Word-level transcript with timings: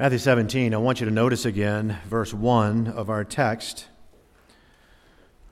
Matthew 0.00 0.16
17, 0.16 0.72
I 0.72 0.78
want 0.78 1.00
you 1.00 1.04
to 1.04 1.12
notice 1.12 1.44
again 1.44 1.98
verse 2.06 2.32
1 2.32 2.86
of 2.86 3.10
our 3.10 3.22
text, 3.22 3.88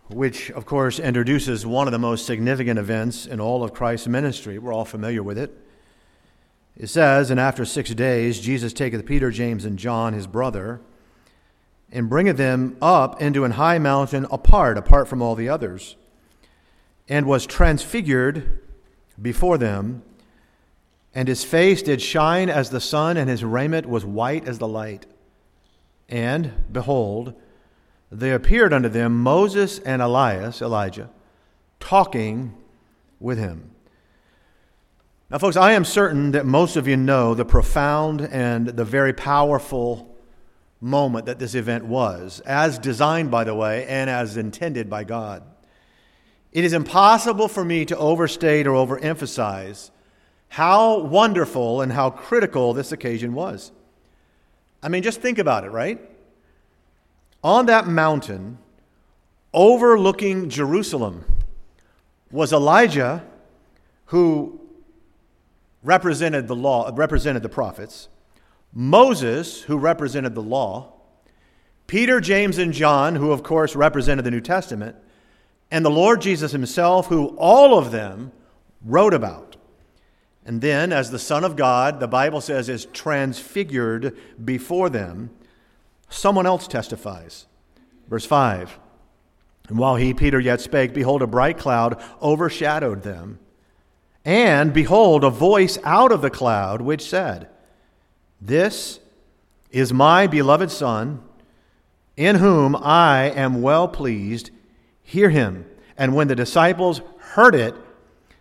which, 0.09 0.51
of 0.53 0.65
course, 0.65 0.99
introduces 0.99 1.67
one 1.67 1.87
of 1.87 1.93
the 1.93 1.99
most 1.99 2.25
significant 2.25 2.79
events 2.79 3.27
in 3.27 3.41
all 3.41 3.63
of 3.63 3.75
Christ's 3.75 4.09
ministry. 4.09 4.59
We're 4.59 4.73
all 4.73 4.87
familiar 4.87 5.23
with 5.23 5.37
it. 5.37 5.55
It 6.79 6.87
says, 6.87 7.31
And 7.31 7.39
after 7.39 7.67
six 7.67 7.91
days, 7.91 8.41
Jesus 8.41 8.73
taketh 8.73 9.05
Peter, 9.05 9.31
James, 9.31 9.67
and 9.67 9.79
John, 9.79 10.15
his 10.15 10.27
brother, 10.27 10.81
and 11.93 12.09
bringeth 12.09 12.39
them 12.39 12.79
up 12.81 13.21
into 13.21 13.45
an 13.45 13.51
high 13.51 13.79
mountain 13.79 14.27
apart, 14.31 14.79
apart 14.79 15.09
from 15.09 15.21
all 15.21 15.35
the 15.35 15.51
others, 15.51 15.97
and 17.07 17.27
was 17.27 17.45
transfigured 17.45 18.61
before 19.21 19.59
them 19.59 20.05
and 21.19 21.27
his 21.27 21.43
face 21.43 21.83
did 21.83 22.01
shine 22.01 22.49
as 22.49 22.71
the 22.71 22.81
sun, 22.81 23.17
and 23.17 23.29
his 23.29 23.43
raiment 23.43 23.89
was 23.89 24.05
white 24.05 24.47
as 24.47 24.61
the 24.61 24.69
light. 24.69 25.05
And, 26.09 26.53
behold, 26.71 27.35
there 28.09 28.37
appeared 28.37 28.73
unto 28.73 28.89
them 28.89 29.21
Moses 29.21 29.81
and 29.81 30.01
Elias, 30.01 30.63
Elijah, 30.63 31.11
talking 31.81 32.55
with 33.19 33.37
him. 33.37 33.73
Now, 35.29 35.39
folks, 35.39 35.57
I 35.57 35.73
am 35.73 35.85
certain 35.85 36.31
that 36.31 36.47
most 36.47 36.77
of 36.77 36.87
you 36.87 36.97
know 36.97 37.35
the 37.35 37.45
profound 37.45 38.21
and 38.21 38.69
the 38.69 38.85
very 38.85 39.13
powerful 39.13 40.17
moment 40.81 41.27
that 41.27 41.41
this 41.41 41.57
event 41.57 41.85
was, 41.85 42.39
as 42.47 42.79
designed, 42.79 43.33
by 43.33 43.43
the 43.43 43.57
way, 43.57 43.85
and 43.89 44.09
as 44.09 44.37
intended 44.37 44.89
by 44.89 45.03
God. 45.03 45.43
It 46.53 46.63
is 46.63 46.73
impossible 46.73 47.49
for 47.49 47.65
me 47.65 47.85
to 47.87 47.99
overstate 47.99 48.69
or 48.69 48.75
overemphasize 48.75 49.91
how 50.49 50.99
wonderful 50.99 51.81
and 51.83 51.93
how 51.93 52.11
critical 52.11 52.73
this 52.73 52.93
occasion 52.93 53.35
was. 53.35 53.73
I 54.83 54.89
mean, 54.89 55.03
just 55.03 55.21
think 55.21 55.39
about 55.39 55.65
it, 55.65 55.71
right? 55.71 56.01
On 57.43 57.67
that 57.67 57.87
mountain, 57.87 58.59
overlooking 59.53 60.49
Jerusalem, 60.49 61.25
was 62.31 62.53
Elijah, 62.53 63.25
who 64.07 64.61
represented 65.83 66.49
the 66.49 66.57
law, 66.57 66.91
represented 66.95 67.43
the 67.43 67.49
prophets, 67.49 68.09
Moses, 68.73 69.63
who 69.63 69.79
represented 69.79 70.35
the 70.35 70.43
law, 70.43 70.93
Peter, 71.87 72.21
James, 72.21 72.59
and 72.59 72.73
John, 72.73 73.15
who 73.15 73.33
of 73.33 73.43
course 73.43 73.75
represented 73.75 74.25
the 74.25 74.31
New 74.31 74.43
Testament, 74.43 74.97
and 75.71 75.85
the 75.85 75.91
Lord 75.91 76.21
Jesus 76.21 76.53
himself, 76.53 77.07
who 77.07 77.29
all 77.39 77.79
of 77.79 77.91
them 77.91 78.33
wrote 78.85 79.15
about. 79.15 79.48
And 80.49 80.63
then, 80.63 80.95
as 80.95 81.11
the 81.11 81.19
Son 81.19 81.45
of 81.45 81.57
God, 81.57 82.01
the 82.01 82.09
Bible 82.09 82.41
says, 82.41 82.71
is 82.71 82.87
transfigured 82.87 84.17
before 84.43 84.89
them, 84.89 85.29
someone 86.09 86.47
else 86.47 86.67
testifies. 86.67 87.45
Verse 88.09 88.25
5 88.25 88.79
And 89.69 89.77
while 89.77 89.97
he, 89.97 90.15
Peter, 90.15 90.41
yet 90.41 90.63
spake, 90.63 90.95
behold, 90.95 91.21
a 91.21 91.27
bright 91.27 91.59
cloud 91.59 92.03
overshadowed 92.23 93.03
them. 93.03 93.39
And 94.25 94.73
behold, 94.73 95.23
a 95.23 95.29
voice 95.29 95.77
out 95.85 96.13
of 96.13 96.23
the 96.23 96.31
cloud 96.31 96.81
which 96.81 97.03
said, 97.03 97.51
This 98.41 99.01
is 99.71 99.93
my 99.93 100.27
beloved 100.27 100.71
Son, 100.71 101.23
in 102.17 102.37
whom 102.37 102.75
I 102.75 103.25
am 103.33 103.61
well 103.61 103.87
pleased. 103.87 104.51
Hear 105.03 105.29
him. 105.29 105.67
And 105.99 106.15
when 106.15 106.29
the 106.29 106.35
disciples 106.35 107.03
heard 107.19 107.55
it, 107.55 107.75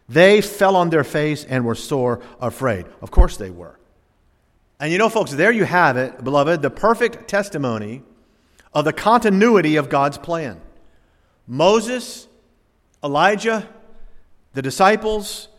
they 0.09 0.41
fell 0.41 0.75
on 0.75 0.89
their 0.89 1.03
face 1.03 1.43
and 1.43 1.65
were 1.65 1.75
sore 1.75 2.21
afraid. 2.39 2.85
Of 3.01 3.11
course 3.11 3.37
they 3.37 3.49
were. 3.49 3.77
And 4.79 4.91
you 4.91 4.97
know, 4.97 5.09
folks, 5.09 5.31
there 5.31 5.51
you 5.51 5.65
have 5.65 5.97
it, 5.97 6.23
beloved, 6.23 6.61
the 6.61 6.69
perfect 6.69 7.27
testimony 7.27 8.03
of 8.73 8.85
the 8.85 8.93
continuity 8.93 9.75
of 9.75 9.89
God's 9.89 10.17
plan. 10.17 10.61
Moses, 11.47 12.27
Elijah, 13.03 13.67
the 14.53 14.61
disciples, 14.61 15.49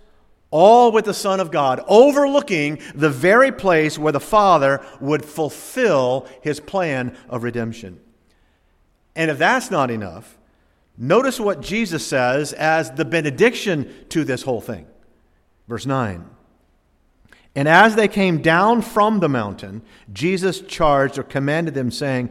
all 0.50 0.92
with 0.92 1.04
the 1.04 1.14
Son 1.14 1.40
of 1.40 1.50
God, 1.50 1.80
overlooking 1.88 2.80
the 2.94 3.10
very 3.10 3.52
place 3.52 3.98
where 3.98 4.12
the 4.12 4.20
Father 4.20 4.84
would 5.00 5.24
fulfill 5.24 6.26
his 6.40 6.60
plan 6.60 7.16
of 7.28 7.42
redemption. 7.42 8.00
And 9.14 9.30
if 9.30 9.38
that's 9.38 9.70
not 9.70 9.90
enough, 9.90 10.37
Notice 10.98 11.38
what 11.38 11.60
Jesus 11.60 12.04
says 12.04 12.52
as 12.52 12.90
the 12.90 13.04
benediction 13.04 13.94
to 14.08 14.24
this 14.24 14.42
whole 14.42 14.60
thing. 14.60 14.86
Verse 15.68 15.86
9. 15.86 16.28
And 17.54 17.68
as 17.68 17.94
they 17.94 18.08
came 18.08 18.42
down 18.42 18.82
from 18.82 19.20
the 19.20 19.28
mountain, 19.28 19.82
Jesus 20.12 20.60
charged 20.60 21.16
or 21.16 21.22
commanded 21.22 21.74
them, 21.74 21.92
saying, 21.92 22.30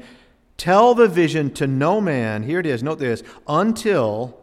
Tell 0.57 0.95
the 0.95 1.07
vision 1.07 1.53
to 1.55 1.67
no 1.67 2.01
man, 2.01 2.43
here 2.43 2.59
it 2.59 2.65
is, 2.65 2.83
note 2.83 2.99
this, 2.99 3.23
until 3.47 4.37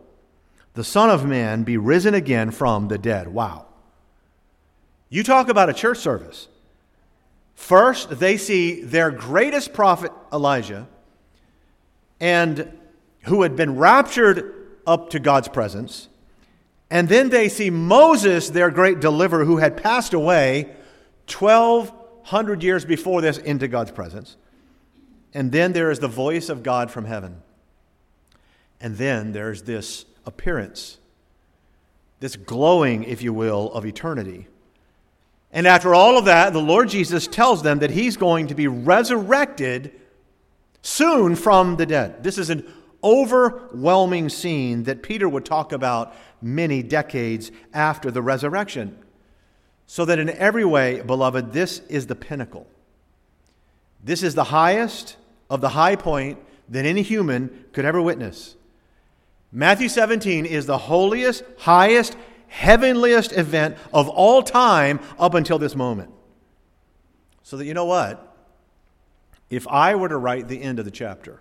the 0.75 0.85
Son 0.85 1.11
of 1.11 1.27
Man 1.27 1.63
be 1.63 1.77
risen 1.77 2.15
again 2.15 2.51
from 2.51 2.89
the 2.89 2.99
dead. 2.99 3.29
Wow. 3.29 3.67
You 5.09 5.23
talk 5.23 5.49
about 5.49 5.71
a 5.71 5.75
church 5.75 5.99
service. 5.99 6.49
First, 7.55 8.19
they 8.19 8.37
see 8.37 8.83
their 8.83 9.11
greatest 9.11 9.73
prophet, 9.73 10.13
Elijah, 10.33 10.89
and 12.21 12.79
who 13.25 13.43
had 13.43 13.57
been 13.57 13.77
raptured 13.77 14.53
up 14.87 15.11
to 15.11 15.19
God's 15.19 15.49
presence. 15.49 16.09
And 16.91 17.09
then 17.09 17.31
they 17.31 17.49
see 17.49 17.71
Moses, 17.71 18.51
their 18.51 18.71
great 18.71 19.01
deliverer, 19.01 19.45
who 19.45 19.57
had 19.57 19.77
passed 19.77 20.15
away 20.15 20.75
1,200 21.31 22.63
years 22.63 22.85
before 22.85 23.21
this 23.21 23.39
into 23.39 23.67
God's 23.69 23.91
presence. 23.91 24.37
And 25.33 25.51
then 25.51 25.73
there 25.73 25.91
is 25.91 25.99
the 25.99 26.09
voice 26.09 26.49
of 26.49 26.63
God 26.63 26.91
from 26.91 27.07
heaven. 27.07 27.43
And 28.81 28.97
then 28.97 29.33
there's 29.33 29.63
this 29.63 30.05
appearance, 30.27 30.99
this 32.21 32.37
glowing, 32.37 33.05
if 33.05 33.23
you 33.23 33.33
will, 33.33 33.73
of 33.73 33.87
eternity. 33.87 34.47
And 35.53 35.67
after 35.67 35.95
all 35.95 36.19
of 36.19 36.27
that, 36.27 36.53
the 36.53 36.61
Lord 36.61 36.89
Jesus 36.91 37.27
tells 37.27 37.63
them 37.63 37.79
that 37.79 37.91
he's 37.91 38.17
going 38.17 38.49
to 38.49 38.55
be 38.55 38.69
resurrected 38.69 39.93
soon 40.83 41.35
from 41.35 41.77
the 41.77 41.87
dead. 41.87 42.23
This 42.23 42.39
is 42.39 42.51
an 42.51 42.71
overwhelming 43.05 44.29
scene 44.31 44.85
that 44.85 45.03
Peter 45.03 45.29
would 45.29 45.45
talk 45.45 45.73
about 45.73 46.15
many 46.41 46.83
decades 46.83 47.53
after 47.73 48.11
the 48.11 48.23
resurrection. 48.23 48.99
So 49.87 50.05
that 50.07 50.19
in 50.19 50.31
every 50.31 50.65
way, 50.65 51.03
beloved, 51.03 51.53
this 51.53 51.81
is 51.91 52.07
the 52.07 52.15
pinnacle. 52.15 52.67
This 54.03 54.23
is 54.23 54.35
the 54.35 54.45
highest 54.45 55.17
of 55.51 55.61
the 55.61 55.71
high 55.71 55.97
point 55.97 56.39
that 56.69 56.87
any 56.87 57.03
human 57.03 57.67
could 57.73 57.85
ever 57.85 58.01
witness. 58.01 58.57
Matthew 59.53 59.89
17 59.89 60.47
is 60.47 60.67
the 60.67 60.79
holiest, 60.79 61.45
highest, 61.59 62.17
heavenliest 62.49 63.33
event 63.33 63.77
of 63.93 64.09
all 64.09 64.43
time 64.43 65.01
up 65.19 65.35
until 65.35 65.59
this 65.59 65.77
moment. 65.77 66.11
So 67.43 67.57
that 67.59 67.67
you 67.67 67.75
know 67.75 67.85
what? 67.85 68.37
If 69.51 69.69
I 69.69 69.95
were 69.95 70.09
to 70.09 70.17
write 70.17 70.49
the 70.49 70.63
end 70.63 70.79
of 70.79 70.85
the 70.85 70.91
chapter, 70.91 71.41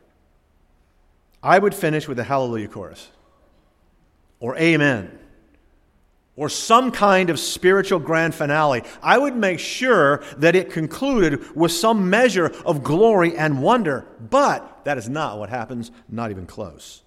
I 1.44 1.60
would 1.60 1.76
finish 1.76 2.08
with 2.08 2.18
a 2.18 2.24
hallelujah 2.24 2.70
chorus 2.70 3.10
or 4.40 4.56
amen 4.58 5.20
or 6.36 6.50
some 6.50 6.92
kind 6.92 7.30
of 7.30 7.40
spiritual 7.40 8.00
grand 8.00 8.34
finale. 8.34 8.84
I 9.04 9.18
would 9.18 9.36
make 9.36 9.60
sure 9.60 10.24
that 10.38 10.56
it 10.56 10.72
concluded 10.72 11.56
with 11.56 11.72
some 11.72 12.10
measure 12.10 12.48
of 12.66 12.84
glory 12.84 13.38
and 13.38 13.62
wonder, 13.62 14.08
but 14.20 14.84
that 14.86 14.98
is 14.98 15.08
not 15.08 15.38
what 15.38 15.50
happens, 15.50 15.92
not 16.10 16.32
even 16.32 16.48
close. 16.48 17.04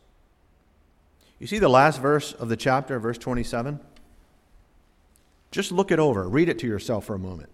You 1.38 1.46
see 1.46 1.58
the 1.58 1.68
last 1.68 2.00
verse 2.00 2.32
of 2.32 2.48
the 2.48 2.56
chapter, 2.56 2.98
verse 2.98 3.18
27? 3.18 3.80
Just 5.50 5.72
look 5.72 5.90
it 5.90 5.98
over, 5.98 6.28
read 6.28 6.48
it 6.48 6.58
to 6.60 6.66
yourself 6.66 7.06
for 7.06 7.14
a 7.14 7.18
moment. 7.18 7.50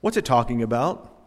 What's 0.00 0.16
it 0.16 0.24
talking 0.24 0.62
about? 0.62 1.17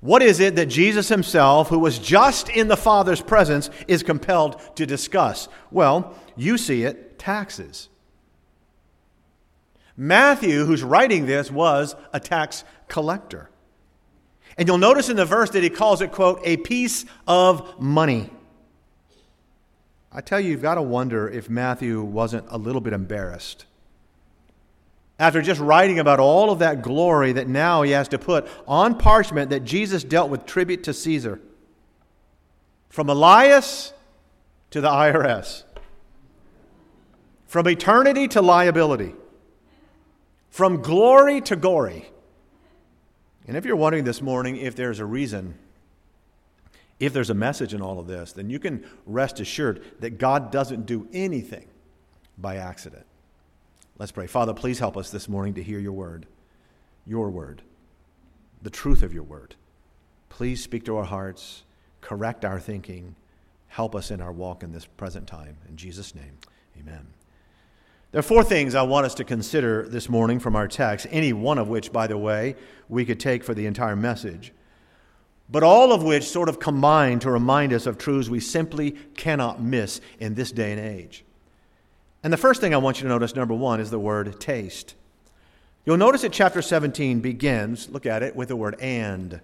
What 0.00 0.22
is 0.22 0.40
it 0.40 0.56
that 0.56 0.66
Jesus 0.66 1.08
himself, 1.08 1.68
who 1.68 1.78
was 1.78 1.98
just 1.98 2.48
in 2.48 2.68
the 2.68 2.76
Father's 2.76 3.20
presence, 3.20 3.68
is 3.86 4.02
compelled 4.02 4.76
to 4.76 4.86
discuss? 4.86 5.48
Well, 5.70 6.14
you 6.36 6.56
see 6.56 6.84
it 6.84 7.18
taxes. 7.18 7.88
Matthew, 9.96 10.64
who's 10.64 10.82
writing 10.82 11.26
this, 11.26 11.50
was 11.50 11.94
a 12.14 12.20
tax 12.20 12.64
collector. 12.88 13.50
And 14.56 14.66
you'll 14.66 14.78
notice 14.78 15.10
in 15.10 15.16
the 15.16 15.26
verse 15.26 15.50
that 15.50 15.62
he 15.62 15.68
calls 15.68 16.00
it, 16.00 16.12
quote, 16.12 16.40
a 16.44 16.56
piece 16.56 17.04
of 17.28 17.78
money. 17.78 18.30
I 20.10 20.22
tell 20.22 20.40
you, 20.40 20.50
you've 20.50 20.62
got 20.62 20.76
to 20.76 20.82
wonder 20.82 21.28
if 21.28 21.50
Matthew 21.50 22.02
wasn't 22.02 22.46
a 22.48 22.56
little 22.56 22.80
bit 22.80 22.94
embarrassed 22.94 23.66
after 25.20 25.42
just 25.42 25.60
writing 25.60 25.98
about 25.98 26.18
all 26.18 26.50
of 26.50 26.60
that 26.60 26.80
glory 26.80 27.32
that 27.32 27.46
now 27.46 27.82
he 27.82 27.90
has 27.90 28.08
to 28.08 28.18
put 28.18 28.48
on 28.66 28.96
parchment 28.96 29.50
that 29.50 29.60
Jesus 29.60 30.02
dealt 30.02 30.30
with 30.30 30.46
tribute 30.46 30.82
to 30.84 30.94
Caesar. 30.94 31.38
From 32.88 33.10
Elias 33.10 33.92
to 34.70 34.80
the 34.80 34.88
IRS. 34.88 35.64
From 37.46 37.68
eternity 37.68 38.28
to 38.28 38.40
liability. 38.40 39.14
From 40.48 40.80
glory 40.80 41.42
to 41.42 41.54
gory. 41.54 42.08
And 43.46 43.58
if 43.58 43.66
you're 43.66 43.76
wondering 43.76 44.04
this 44.04 44.22
morning 44.22 44.56
if 44.56 44.74
there's 44.74 45.00
a 45.00 45.04
reason, 45.04 45.54
if 46.98 47.12
there's 47.12 47.30
a 47.30 47.34
message 47.34 47.74
in 47.74 47.82
all 47.82 48.00
of 48.00 48.06
this, 48.06 48.32
then 48.32 48.48
you 48.48 48.58
can 48.58 48.86
rest 49.04 49.38
assured 49.38 49.82
that 50.00 50.16
God 50.16 50.50
doesn't 50.50 50.86
do 50.86 51.06
anything 51.12 51.68
by 52.38 52.56
accident. 52.56 53.04
Let's 54.00 54.12
pray. 54.12 54.26
Father, 54.26 54.54
please 54.54 54.78
help 54.78 54.96
us 54.96 55.10
this 55.10 55.28
morning 55.28 55.52
to 55.52 55.62
hear 55.62 55.78
your 55.78 55.92
word, 55.92 56.24
your 57.06 57.28
word, 57.28 57.60
the 58.62 58.70
truth 58.70 59.02
of 59.02 59.12
your 59.12 59.24
word. 59.24 59.56
Please 60.30 60.62
speak 60.62 60.86
to 60.86 60.96
our 60.96 61.04
hearts, 61.04 61.64
correct 62.00 62.46
our 62.46 62.58
thinking, 62.58 63.14
help 63.68 63.94
us 63.94 64.10
in 64.10 64.22
our 64.22 64.32
walk 64.32 64.62
in 64.62 64.72
this 64.72 64.86
present 64.86 65.26
time. 65.26 65.58
In 65.68 65.76
Jesus' 65.76 66.14
name, 66.14 66.38
amen. 66.80 67.08
There 68.10 68.20
are 68.20 68.22
four 68.22 68.42
things 68.42 68.74
I 68.74 68.80
want 68.80 69.04
us 69.04 69.12
to 69.16 69.24
consider 69.24 69.86
this 69.86 70.08
morning 70.08 70.40
from 70.40 70.56
our 70.56 70.66
text, 70.66 71.06
any 71.10 71.34
one 71.34 71.58
of 71.58 71.68
which, 71.68 71.92
by 71.92 72.06
the 72.06 72.16
way, 72.16 72.56
we 72.88 73.04
could 73.04 73.20
take 73.20 73.44
for 73.44 73.52
the 73.52 73.66
entire 73.66 73.96
message, 73.96 74.54
but 75.50 75.62
all 75.62 75.92
of 75.92 76.02
which 76.02 76.24
sort 76.24 76.48
of 76.48 76.58
combine 76.58 77.18
to 77.18 77.30
remind 77.30 77.74
us 77.74 77.84
of 77.84 77.98
truths 77.98 78.30
we 78.30 78.40
simply 78.40 78.92
cannot 79.14 79.62
miss 79.62 80.00
in 80.18 80.36
this 80.36 80.52
day 80.52 80.72
and 80.72 80.80
age. 80.80 81.22
And 82.22 82.32
the 82.32 82.36
first 82.36 82.60
thing 82.60 82.74
I 82.74 82.78
want 82.78 82.98
you 82.98 83.04
to 83.04 83.08
notice, 83.08 83.34
number 83.34 83.54
one, 83.54 83.80
is 83.80 83.90
the 83.90 83.98
word 83.98 84.40
taste. 84.40 84.94
You'll 85.86 85.96
notice 85.96 86.22
that 86.22 86.32
chapter 86.32 86.60
17 86.60 87.20
begins, 87.20 87.88
look 87.88 88.04
at 88.04 88.22
it, 88.22 88.36
with 88.36 88.48
the 88.48 88.56
word 88.56 88.76
and 88.80 89.40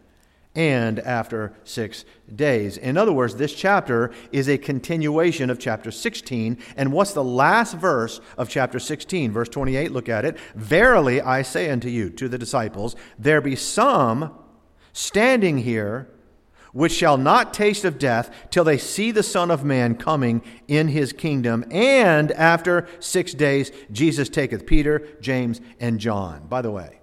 and 0.56 0.98
after 1.00 1.52
six 1.64 2.06
days. 2.34 2.78
In 2.78 2.96
other 2.96 3.12
words, 3.12 3.36
this 3.36 3.54
chapter 3.54 4.10
is 4.32 4.48
a 4.48 4.56
continuation 4.56 5.50
of 5.50 5.58
chapter 5.58 5.90
16. 5.90 6.58
And 6.76 6.92
what's 6.92 7.12
the 7.12 7.22
last 7.22 7.74
verse 7.76 8.20
of 8.38 8.48
chapter 8.48 8.80
16? 8.80 9.30
Verse 9.32 9.50
28, 9.50 9.92
look 9.92 10.08
at 10.08 10.24
it. 10.24 10.38
Verily 10.54 11.20
I 11.20 11.42
say 11.42 11.70
unto 11.70 11.88
you, 11.88 12.08
to 12.10 12.28
the 12.28 12.38
disciples, 12.38 12.96
there 13.18 13.42
be 13.42 13.54
some 13.54 14.34
standing 14.94 15.58
here 15.58 16.08
which 16.76 16.92
shall 16.92 17.16
not 17.16 17.54
taste 17.54 17.86
of 17.86 17.98
death 17.98 18.30
till 18.50 18.62
they 18.62 18.76
see 18.76 19.10
the 19.10 19.22
Son 19.22 19.50
of 19.50 19.64
Man 19.64 19.94
coming 19.94 20.42
in 20.68 20.88
his 20.88 21.10
kingdom. 21.10 21.64
And 21.70 22.30
after 22.32 22.86
six 23.00 23.32
days, 23.32 23.72
Jesus 23.90 24.28
taketh 24.28 24.66
Peter, 24.66 25.08
James, 25.22 25.62
and 25.80 25.98
John. 25.98 26.46
By 26.48 26.60
the 26.60 26.70
way, 26.70 27.00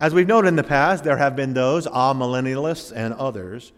as 0.00 0.12
we've 0.12 0.26
noted 0.26 0.48
in 0.48 0.56
the 0.56 0.64
past, 0.64 1.04
there 1.04 1.18
have 1.18 1.36
been 1.36 1.54
those, 1.54 1.86
amillennialists 1.86 2.92
and 2.92 3.14
others, 3.14 3.70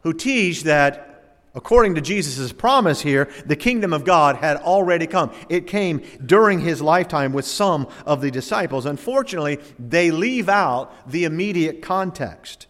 who 0.00 0.14
teach 0.14 0.62
that, 0.62 1.42
according 1.54 1.94
to 1.96 2.00
Jesus' 2.00 2.54
promise 2.54 3.02
here, 3.02 3.28
the 3.44 3.54
kingdom 3.54 3.92
of 3.92 4.06
God 4.06 4.36
had 4.36 4.56
already 4.56 5.06
come. 5.06 5.30
It 5.50 5.66
came 5.66 6.00
during 6.24 6.60
his 6.60 6.80
lifetime 6.80 7.34
with 7.34 7.44
some 7.44 7.86
of 8.06 8.22
the 8.22 8.30
disciples. 8.30 8.86
Unfortunately, 8.86 9.58
they 9.78 10.10
leave 10.10 10.48
out 10.48 10.90
the 11.06 11.24
immediate 11.24 11.82
context. 11.82 12.66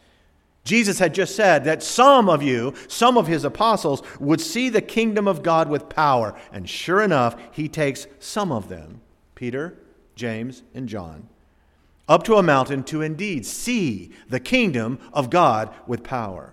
Jesus 0.67 0.99
had 0.99 1.15
just 1.15 1.37
said 1.37 1.65
that 1.65 1.83
some 1.83 2.29
of 2.29 2.43
you, 2.43 2.75
some 2.89 3.17
of 3.17 3.29
his 3.29 3.45
apostles, 3.45 4.03
would 4.19 4.41
see 4.41 4.69
the 4.69 4.83
kingdom 4.83 5.29
of 5.29 5.43
God 5.43 5.71
with 5.71 5.89
power. 5.89 6.37
And 6.53 6.69
sure 6.69 7.03
enough, 7.03 7.37
he 7.53 7.69
takes 7.69 8.07
some 8.19 8.51
of 8.51 8.69
them 8.69 9.01
Peter, 9.37 9.79
James, 10.17 10.63
and 10.75 10.89
John 10.89 11.29
up 12.09 12.25
to 12.25 12.37
a 12.37 12.43
mountain 12.43 12.83
to 12.85 13.03
indeed 13.03 13.45
see 13.45 14.13
the 14.29 14.41
kingdom 14.41 14.99
of 15.13 15.31
God 15.31 15.75
with 15.87 16.03
power. 16.03 16.53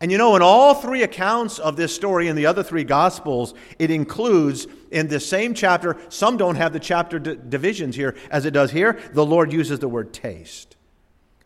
And 0.00 0.10
you 0.10 0.18
know, 0.18 0.34
in 0.34 0.42
all 0.42 0.74
three 0.74 1.04
accounts 1.04 1.60
of 1.60 1.76
this 1.76 1.94
story 1.94 2.26
in 2.26 2.34
the 2.34 2.46
other 2.46 2.64
three 2.64 2.82
gospels, 2.82 3.54
it 3.78 3.90
includes 3.90 4.66
in 4.90 5.06
the 5.06 5.20
same 5.20 5.54
chapter, 5.54 5.96
some 6.08 6.36
don't 6.36 6.56
have 6.56 6.72
the 6.72 6.80
chapter 6.80 7.20
d- 7.20 7.38
divisions 7.48 7.94
here 7.94 8.16
as 8.30 8.44
it 8.44 8.50
does 8.50 8.72
here, 8.72 8.98
the 9.12 9.24
Lord 9.24 9.52
uses 9.52 9.78
the 9.78 9.88
word 9.88 10.12
taste. 10.12 10.76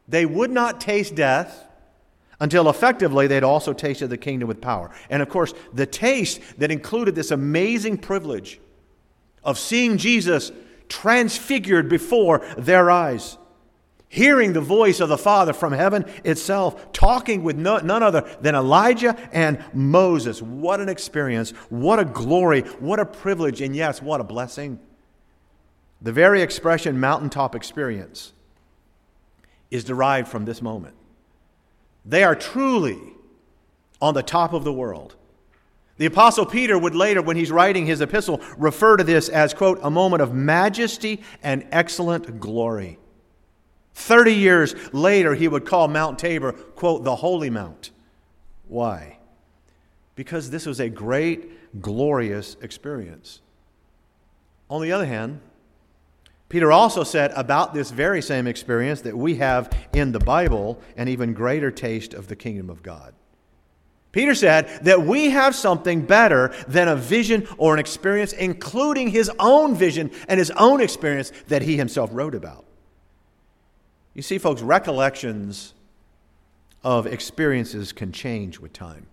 They 0.08 0.24
would 0.24 0.50
not 0.50 0.80
taste 0.80 1.14
death 1.14 1.65
until 2.40 2.68
effectively 2.68 3.26
they'd 3.26 3.42
also 3.42 3.72
tasted 3.72 4.08
the 4.08 4.16
kingdom 4.16 4.48
with 4.48 4.60
power. 4.60 4.90
And 5.08 5.22
of 5.22 5.28
course, 5.28 5.54
the 5.72 5.86
taste 5.86 6.40
that 6.58 6.70
included 6.70 7.14
this 7.14 7.30
amazing 7.30 7.98
privilege 7.98 8.60
of 9.42 9.58
seeing 9.58 9.96
Jesus 9.96 10.52
transfigured 10.88 11.88
before 11.88 12.44
their 12.58 12.90
eyes. 12.90 13.38
Hearing 14.08 14.52
the 14.52 14.60
voice 14.60 15.00
of 15.00 15.08
the 15.08 15.18
Father 15.18 15.52
from 15.52 15.72
heaven 15.72 16.04
itself, 16.24 16.92
talking 16.92 17.42
with 17.42 17.56
no, 17.56 17.78
none 17.78 18.02
other 18.02 18.24
than 18.40 18.54
Elijah 18.54 19.16
and 19.32 19.62
Moses. 19.74 20.40
What 20.40 20.80
an 20.80 20.88
experience! 20.88 21.50
What 21.70 21.98
a 21.98 22.04
glory! 22.04 22.60
What 22.78 23.00
a 23.00 23.04
privilege! 23.04 23.60
And 23.60 23.74
yes, 23.74 24.00
what 24.00 24.20
a 24.20 24.24
blessing. 24.24 24.78
The 26.00 26.12
very 26.12 26.40
expression 26.40 27.00
mountaintop 27.00 27.56
experience 27.56 28.32
is 29.70 29.82
derived 29.82 30.28
from 30.28 30.44
this 30.44 30.62
moment. 30.62 30.94
They 32.06 32.22
are 32.22 32.36
truly 32.36 33.00
on 34.00 34.14
the 34.14 34.22
top 34.22 34.52
of 34.52 34.64
the 34.64 34.72
world. 34.72 35.16
The 35.98 36.06
Apostle 36.06 36.46
Peter 36.46 36.78
would 36.78 36.94
later, 36.94 37.22
when 37.22 37.36
he's 37.36 37.50
writing 37.50 37.86
his 37.86 38.00
epistle, 38.00 38.40
refer 38.56 38.98
to 38.98 39.04
this 39.04 39.28
as, 39.28 39.54
quote, 39.54 39.80
a 39.82 39.90
moment 39.90 40.22
of 40.22 40.34
majesty 40.34 41.22
and 41.42 41.66
excellent 41.72 42.38
glory. 42.38 42.98
Thirty 43.94 44.34
years 44.34 44.74
later, 44.92 45.34
he 45.34 45.48
would 45.48 45.64
call 45.64 45.88
Mount 45.88 46.18
Tabor, 46.18 46.52
quote, 46.52 47.02
the 47.02 47.16
Holy 47.16 47.48
Mount. 47.48 47.90
Why? 48.68 49.18
Because 50.14 50.50
this 50.50 50.66
was 50.66 50.80
a 50.80 50.90
great, 50.90 51.80
glorious 51.80 52.56
experience. 52.60 53.40
On 54.68 54.82
the 54.82 54.92
other 54.92 55.06
hand, 55.06 55.40
Peter 56.48 56.70
also 56.70 57.02
said 57.02 57.32
about 57.34 57.74
this 57.74 57.90
very 57.90 58.22
same 58.22 58.46
experience 58.46 59.00
that 59.00 59.16
we 59.16 59.36
have 59.36 59.70
in 59.92 60.12
the 60.12 60.20
Bible 60.20 60.80
an 60.96 61.08
even 61.08 61.34
greater 61.34 61.70
taste 61.70 62.14
of 62.14 62.28
the 62.28 62.36
kingdom 62.36 62.70
of 62.70 62.82
God. 62.82 63.14
Peter 64.12 64.34
said 64.34 64.66
that 64.84 65.02
we 65.02 65.30
have 65.30 65.54
something 65.54 66.00
better 66.06 66.54
than 66.68 66.88
a 66.88 66.96
vision 66.96 67.46
or 67.58 67.74
an 67.74 67.80
experience, 67.80 68.32
including 68.32 69.08
his 69.08 69.30
own 69.38 69.74
vision 69.74 70.10
and 70.28 70.38
his 70.38 70.50
own 70.52 70.80
experience 70.80 71.32
that 71.48 71.62
he 71.62 71.76
himself 71.76 72.08
wrote 72.12 72.34
about. 72.34 72.64
You 74.14 74.22
see, 74.22 74.38
folks, 74.38 74.62
recollections 74.62 75.74
of 76.82 77.06
experiences 77.06 77.92
can 77.92 78.12
change 78.12 78.58
with 78.58 78.72
time. 78.72 79.06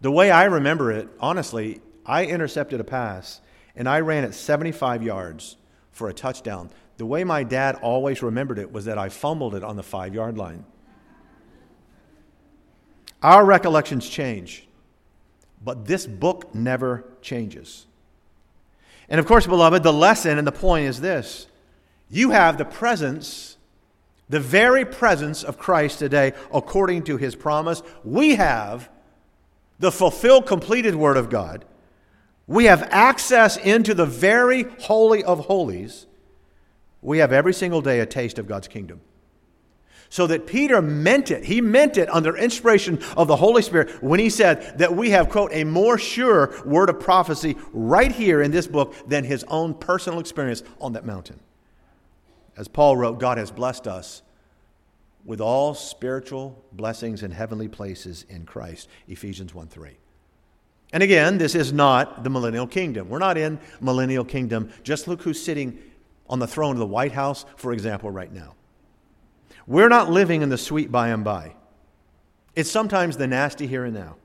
The 0.00 0.10
way 0.10 0.30
I 0.30 0.44
remember 0.44 0.90
it, 0.90 1.08
honestly, 1.20 1.80
I 2.04 2.24
intercepted 2.24 2.80
a 2.80 2.84
pass 2.84 3.40
and 3.76 3.88
I 3.88 4.00
ran 4.00 4.24
it 4.24 4.34
75 4.34 5.04
yards 5.04 5.57
for 5.98 6.08
a 6.08 6.14
touchdown. 6.14 6.70
The 6.96 7.04
way 7.04 7.24
my 7.24 7.42
dad 7.42 7.74
always 7.82 8.22
remembered 8.22 8.58
it 8.58 8.72
was 8.72 8.86
that 8.86 8.96
I 8.96 9.08
fumbled 9.08 9.54
it 9.54 9.64
on 9.64 9.76
the 9.76 9.82
five 9.82 10.14
yard 10.14 10.38
line. 10.38 10.64
Our 13.22 13.44
recollections 13.44 14.08
change, 14.08 14.66
but 15.62 15.86
this 15.86 16.06
book 16.06 16.54
never 16.54 17.04
changes. 17.20 17.86
And 19.08 19.18
of 19.18 19.26
course, 19.26 19.46
beloved, 19.46 19.82
the 19.82 19.92
lesson 19.92 20.38
and 20.38 20.46
the 20.46 20.52
point 20.52 20.86
is 20.86 21.00
this 21.00 21.48
you 22.08 22.30
have 22.30 22.58
the 22.58 22.64
presence, 22.64 23.56
the 24.28 24.40
very 24.40 24.84
presence 24.84 25.42
of 25.42 25.58
Christ 25.58 25.98
today, 25.98 26.32
according 26.54 27.02
to 27.04 27.16
his 27.16 27.34
promise. 27.34 27.82
We 28.04 28.36
have 28.36 28.88
the 29.80 29.90
fulfilled, 29.90 30.46
completed 30.46 30.94
Word 30.94 31.16
of 31.16 31.28
God. 31.28 31.64
We 32.48 32.64
have 32.64 32.88
access 32.90 33.58
into 33.58 33.94
the 33.94 34.06
very 34.06 34.64
holy 34.80 35.22
of 35.22 35.46
holies. 35.46 36.06
We 37.02 37.18
have 37.18 37.30
every 37.30 37.52
single 37.52 37.82
day 37.82 38.00
a 38.00 38.06
taste 38.06 38.38
of 38.38 38.48
God's 38.48 38.66
kingdom. 38.66 39.02
So 40.08 40.26
that 40.26 40.46
Peter 40.46 40.80
meant 40.80 41.30
it. 41.30 41.44
He 41.44 41.60
meant 41.60 41.98
it 41.98 42.08
under 42.08 42.34
inspiration 42.34 42.98
of 43.18 43.28
the 43.28 43.36
Holy 43.36 43.60
Spirit 43.60 44.02
when 44.02 44.18
he 44.18 44.30
said 44.30 44.78
that 44.78 44.96
we 44.96 45.10
have, 45.10 45.28
quote, 45.28 45.50
a 45.52 45.64
more 45.64 45.98
sure 45.98 46.54
word 46.64 46.88
of 46.88 46.98
prophecy 46.98 47.56
right 47.74 48.10
here 48.10 48.40
in 48.40 48.50
this 48.50 48.66
book 48.66 48.94
than 49.06 49.24
his 49.24 49.44
own 49.44 49.74
personal 49.74 50.18
experience 50.18 50.62
on 50.80 50.94
that 50.94 51.04
mountain. 51.04 51.38
As 52.56 52.68
Paul 52.68 52.96
wrote, 52.96 53.20
God 53.20 53.36
has 53.36 53.50
blessed 53.50 53.86
us 53.86 54.22
with 55.26 55.42
all 55.42 55.74
spiritual 55.74 56.64
blessings 56.72 57.22
in 57.22 57.30
heavenly 57.30 57.68
places 57.68 58.24
in 58.30 58.46
Christ. 58.46 58.88
Ephesians 59.06 59.54
1 59.54 59.68
3. 59.68 59.98
And 60.92 61.02
again, 61.02 61.38
this 61.38 61.54
is 61.54 61.72
not 61.72 62.24
the 62.24 62.30
millennial 62.30 62.66
kingdom. 62.66 63.08
We're 63.08 63.18
not 63.18 63.36
in 63.36 63.60
millennial 63.80 64.24
kingdom. 64.24 64.70
Just 64.82 65.06
look 65.06 65.22
who's 65.22 65.42
sitting 65.42 65.78
on 66.28 66.38
the 66.38 66.46
throne 66.46 66.72
of 66.72 66.78
the 66.78 66.86
White 66.86 67.12
House, 67.12 67.44
for 67.56 67.72
example, 67.72 68.10
right 68.10 68.32
now. 68.32 68.54
We're 69.66 69.90
not 69.90 70.10
living 70.10 70.40
in 70.40 70.48
the 70.48 70.58
sweet 70.58 70.90
by 70.90 71.08
and 71.08 71.22
by. 71.22 71.54
It's 72.56 72.70
sometimes 72.70 73.16
the 73.16 73.26
nasty 73.26 73.66
here 73.66 73.84
and 73.84 73.94
now. 73.94 74.16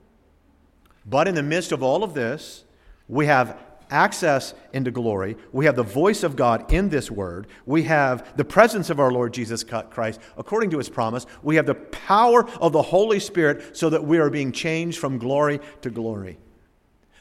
But 1.06 1.28
in 1.28 1.34
the 1.34 1.42
midst 1.42 1.70
of 1.70 1.82
all 1.82 2.02
of 2.02 2.14
this, 2.14 2.64
we 3.08 3.26
have 3.26 3.58
access 3.90 4.54
into 4.72 4.90
glory. 4.90 5.36
We 5.52 5.66
have 5.66 5.76
the 5.76 5.82
voice 5.82 6.22
of 6.22 6.34
God 6.34 6.72
in 6.72 6.88
this 6.88 7.10
word. 7.10 7.46
We 7.66 7.82
have 7.82 8.36
the 8.38 8.44
presence 8.44 8.88
of 8.88 8.98
our 8.98 9.12
Lord 9.12 9.34
Jesus 9.34 9.62
Christ 9.62 10.18
according 10.38 10.70
to 10.70 10.78
his 10.78 10.88
promise. 10.88 11.26
We 11.42 11.56
have 11.56 11.66
the 11.66 11.74
power 11.74 12.48
of 12.58 12.72
the 12.72 12.80
Holy 12.82 13.20
Spirit 13.20 13.76
so 13.76 13.90
that 13.90 14.02
we 14.02 14.18
are 14.18 14.30
being 14.30 14.50
changed 14.50 14.98
from 14.98 15.18
glory 15.18 15.60
to 15.82 15.90
glory. 15.90 16.38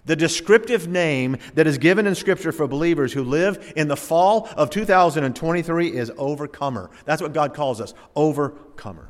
The 0.06 0.16
descriptive 0.16 0.88
name 0.88 1.38
that 1.54 1.66
is 1.66 1.78
given 1.78 2.08
in 2.08 2.16
Scripture 2.16 2.52
for 2.52 2.68
believers 2.68 3.14
who 3.14 3.24
live 3.24 3.74
in 3.76 3.88
the 3.88 3.96
fall 3.96 4.50
of 4.58 4.70
2023 4.70 5.88
is 5.88 6.12
overcomer. 6.18 6.90
That's 7.06 7.22
what 7.22 7.34
God 7.34 7.54
calls 7.54 7.80
us 7.80 7.94
overcomer. 8.16 9.10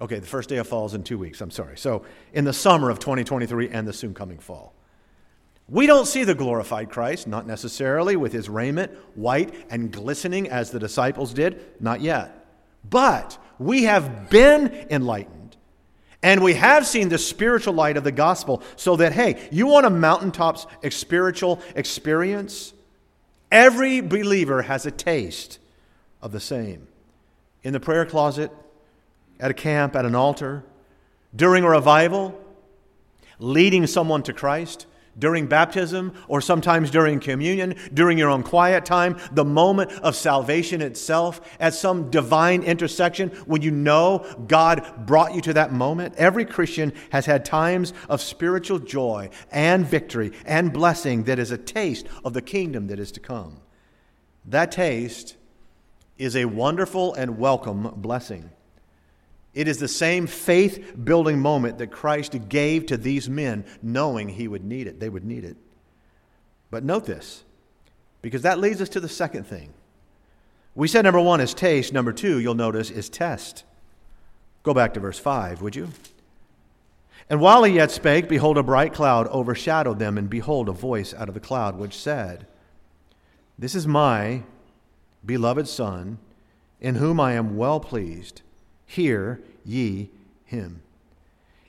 Okay, 0.00 0.18
the 0.18 0.26
first 0.26 0.48
day 0.48 0.56
of 0.56 0.66
fall 0.66 0.86
is 0.86 0.94
in 0.94 1.02
two 1.02 1.18
weeks. 1.18 1.40
I'm 1.40 1.50
sorry. 1.50 1.76
So, 1.76 2.04
in 2.32 2.44
the 2.44 2.52
summer 2.52 2.88
of 2.88 3.00
2023 3.00 3.68
and 3.70 3.86
the 3.86 3.92
soon 3.92 4.14
coming 4.14 4.38
fall. 4.38 4.72
We 5.68 5.86
don't 5.86 6.06
see 6.06 6.24
the 6.24 6.34
glorified 6.34 6.88
Christ, 6.88 7.26
not 7.26 7.46
necessarily 7.46 8.16
with 8.16 8.32
his 8.32 8.48
raiment 8.48 8.92
white 9.14 9.54
and 9.68 9.92
glistening 9.92 10.48
as 10.48 10.70
the 10.70 10.78
disciples 10.78 11.34
did, 11.34 11.62
not 11.78 12.00
yet. 12.00 12.46
But 12.88 13.36
we 13.58 13.82
have 13.82 14.30
been 14.30 14.86
enlightened 14.88 15.37
and 16.28 16.42
we 16.42 16.52
have 16.52 16.86
seen 16.86 17.08
the 17.08 17.16
spiritual 17.16 17.72
light 17.72 17.96
of 17.96 18.04
the 18.04 18.12
gospel 18.12 18.62
so 18.76 18.96
that, 18.96 19.14
hey, 19.14 19.48
you 19.50 19.66
want 19.66 19.86
a 19.86 19.90
mountaintops 19.90 20.66
spiritual 20.92 21.58
experience? 21.74 22.74
Every 23.50 24.02
believer 24.02 24.60
has 24.60 24.84
a 24.84 24.90
taste 24.90 25.58
of 26.20 26.32
the 26.32 26.38
same. 26.38 26.86
In 27.62 27.72
the 27.72 27.80
prayer 27.80 28.04
closet, 28.04 28.50
at 29.40 29.50
a 29.50 29.54
camp, 29.54 29.96
at 29.96 30.04
an 30.04 30.14
altar, 30.14 30.64
during 31.34 31.64
a 31.64 31.70
revival, 31.70 32.38
leading 33.38 33.86
someone 33.86 34.22
to 34.24 34.34
Christ, 34.34 34.84
during 35.18 35.46
baptism 35.46 36.12
or 36.28 36.40
sometimes 36.40 36.90
during 36.90 37.20
communion, 37.20 37.74
during 37.92 38.18
your 38.18 38.30
own 38.30 38.42
quiet 38.42 38.84
time, 38.84 39.18
the 39.32 39.44
moment 39.44 39.90
of 39.92 40.14
salvation 40.14 40.80
itself, 40.80 41.40
at 41.60 41.74
some 41.74 42.10
divine 42.10 42.62
intersection 42.62 43.28
when 43.46 43.62
you 43.62 43.70
know 43.70 44.24
God 44.46 45.06
brought 45.06 45.34
you 45.34 45.40
to 45.42 45.52
that 45.54 45.72
moment. 45.72 46.14
Every 46.16 46.44
Christian 46.44 46.92
has 47.10 47.26
had 47.26 47.44
times 47.44 47.92
of 48.08 48.20
spiritual 48.20 48.78
joy 48.78 49.30
and 49.50 49.86
victory 49.86 50.32
and 50.44 50.72
blessing 50.72 51.24
that 51.24 51.38
is 51.38 51.50
a 51.50 51.58
taste 51.58 52.06
of 52.24 52.34
the 52.34 52.42
kingdom 52.42 52.86
that 52.88 52.98
is 52.98 53.12
to 53.12 53.20
come. 53.20 53.60
That 54.44 54.72
taste 54.72 55.36
is 56.16 56.34
a 56.34 56.46
wonderful 56.46 57.14
and 57.14 57.38
welcome 57.38 57.92
blessing. 57.96 58.50
It 59.54 59.66
is 59.66 59.78
the 59.78 59.88
same 59.88 60.26
faith 60.26 60.94
building 61.04 61.40
moment 61.40 61.78
that 61.78 61.90
Christ 61.90 62.48
gave 62.48 62.86
to 62.86 62.96
these 62.96 63.28
men, 63.28 63.64
knowing 63.82 64.28
he 64.28 64.46
would 64.46 64.64
need 64.64 64.86
it. 64.86 65.00
They 65.00 65.08
would 65.08 65.24
need 65.24 65.44
it. 65.44 65.56
But 66.70 66.84
note 66.84 67.06
this, 67.06 67.44
because 68.20 68.42
that 68.42 68.58
leads 68.58 68.80
us 68.80 68.90
to 68.90 69.00
the 69.00 69.08
second 69.08 69.44
thing. 69.44 69.72
We 70.74 70.86
said 70.86 71.02
number 71.02 71.20
one 71.20 71.40
is 71.40 71.54
taste, 71.54 71.92
number 71.92 72.12
two, 72.12 72.38
you'll 72.38 72.54
notice, 72.54 72.90
is 72.90 73.08
test. 73.08 73.64
Go 74.62 74.74
back 74.74 74.94
to 74.94 75.00
verse 75.00 75.18
5, 75.18 75.62
would 75.62 75.74
you? 75.74 75.88
And 77.30 77.40
while 77.40 77.64
he 77.64 77.74
yet 77.74 77.90
spake, 77.90 78.28
behold, 78.28 78.56
a 78.58 78.62
bright 78.62 78.94
cloud 78.94 79.26
overshadowed 79.28 79.98
them, 79.98 80.16
and 80.16 80.30
behold, 80.30 80.68
a 80.68 80.72
voice 80.72 81.12
out 81.12 81.28
of 81.28 81.34
the 81.34 81.40
cloud 81.40 81.76
which 81.76 81.96
said, 81.96 82.46
This 83.58 83.74
is 83.74 83.86
my 83.86 84.42
beloved 85.24 85.68
Son, 85.68 86.18
in 86.80 86.94
whom 86.94 87.18
I 87.18 87.32
am 87.32 87.56
well 87.56 87.80
pleased. 87.80 88.42
Hear 88.88 89.40
ye 89.64 90.08
him. 90.46 90.80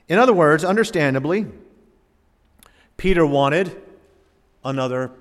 In 0.08 0.18
other 0.18 0.32
words, 0.32 0.64
understandably, 0.64 1.46
Peter 2.96 3.26
wanted 3.26 3.80
another 4.64 5.12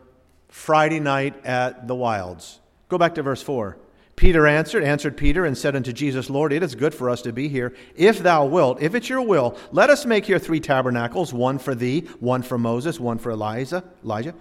Friday 0.47 1.01
night 1.01 1.45
at 1.45 1.89
the 1.89 1.93
wilds. 1.93 2.59
Go 2.87 2.97
back 2.97 3.15
to 3.15 3.21
verse 3.21 3.43
4. 3.43 3.77
Peter 4.15 4.47
answered, 4.47 4.83
answered 4.83 5.17
Peter, 5.17 5.45
and 5.45 5.57
said 5.57 5.75
unto 5.75 5.91
Jesus, 5.93 6.29
Lord, 6.29 6.53
it 6.53 6.63
is 6.63 6.73
good 6.73 6.95
for 6.95 7.09
us 7.09 7.21
to 7.21 7.33
be 7.33 7.49
here. 7.49 7.75
If 7.95 8.19
thou 8.19 8.45
wilt, 8.45 8.81
if 8.81 8.95
it's 8.95 9.09
your 9.09 9.21
will, 9.21 9.57
let 9.71 9.89
us 9.89 10.05
make 10.05 10.25
here 10.25 10.39
three 10.39 10.59
tabernacles 10.61 11.33
one 11.33 11.59
for 11.59 11.75
thee, 11.75 12.01
one 12.19 12.43
for 12.43 12.57
Moses, 12.57 12.99
one 12.99 13.17
for 13.17 13.31
Elijah. 13.31 13.83
Elijah. 14.03 14.33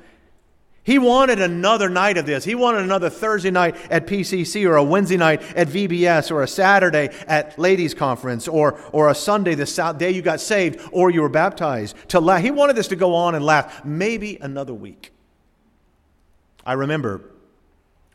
He 0.88 0.98
wanted 0.98 1.38
another 1.38 1.90
night 1.90 2.16
of 2.16 2.24
this. 2.24 2.44
He 2.44 2.54
wanted 2.54 2.80
another 2.80 3.10
Thursday 3.10 3.50
night 3.50 3.76
at 3.90 4.06
PCC 4.06 4.66
or 4.66 4.76
a 4.76 4.82
Wednesday 4.82 5.18
night 5.18 5.42
at 5.54 5.68
VBS 5.68 6.30
or 6.30 6.42
a 6.42 6.48
Saturday 6.48 7.10
at 7.26 7.58
ladies' 7.58 7.92
conference 7.92 8.48
or, 8.48 8.80
or 8.90 9.10
a 9.10 9.14
Sunday 9.14 9.54
the 9.54 9.94
day 9.98 10.10
you 10.10 10.22
got 10.22 10.40
saved 10.40 10.80
or 10.90 11.10
you 11.10 11.20
were 11.20 11.28
baptized. 11.28 11.94
To 12.08 12.20
la- 12.20 12.38
he 12.38 12.50
wanted 12.50 12.74
this 12.74 12.88
to 12.88 12.96
go 12.96 13.14
on 13.14 13.34
and 13.34 13.44
last 13.44 13.84
maybe 13.84 14.38
another 14.40 14.72
week. 14.72 15.12
I 16.64 16.72
remember 16.72 17.32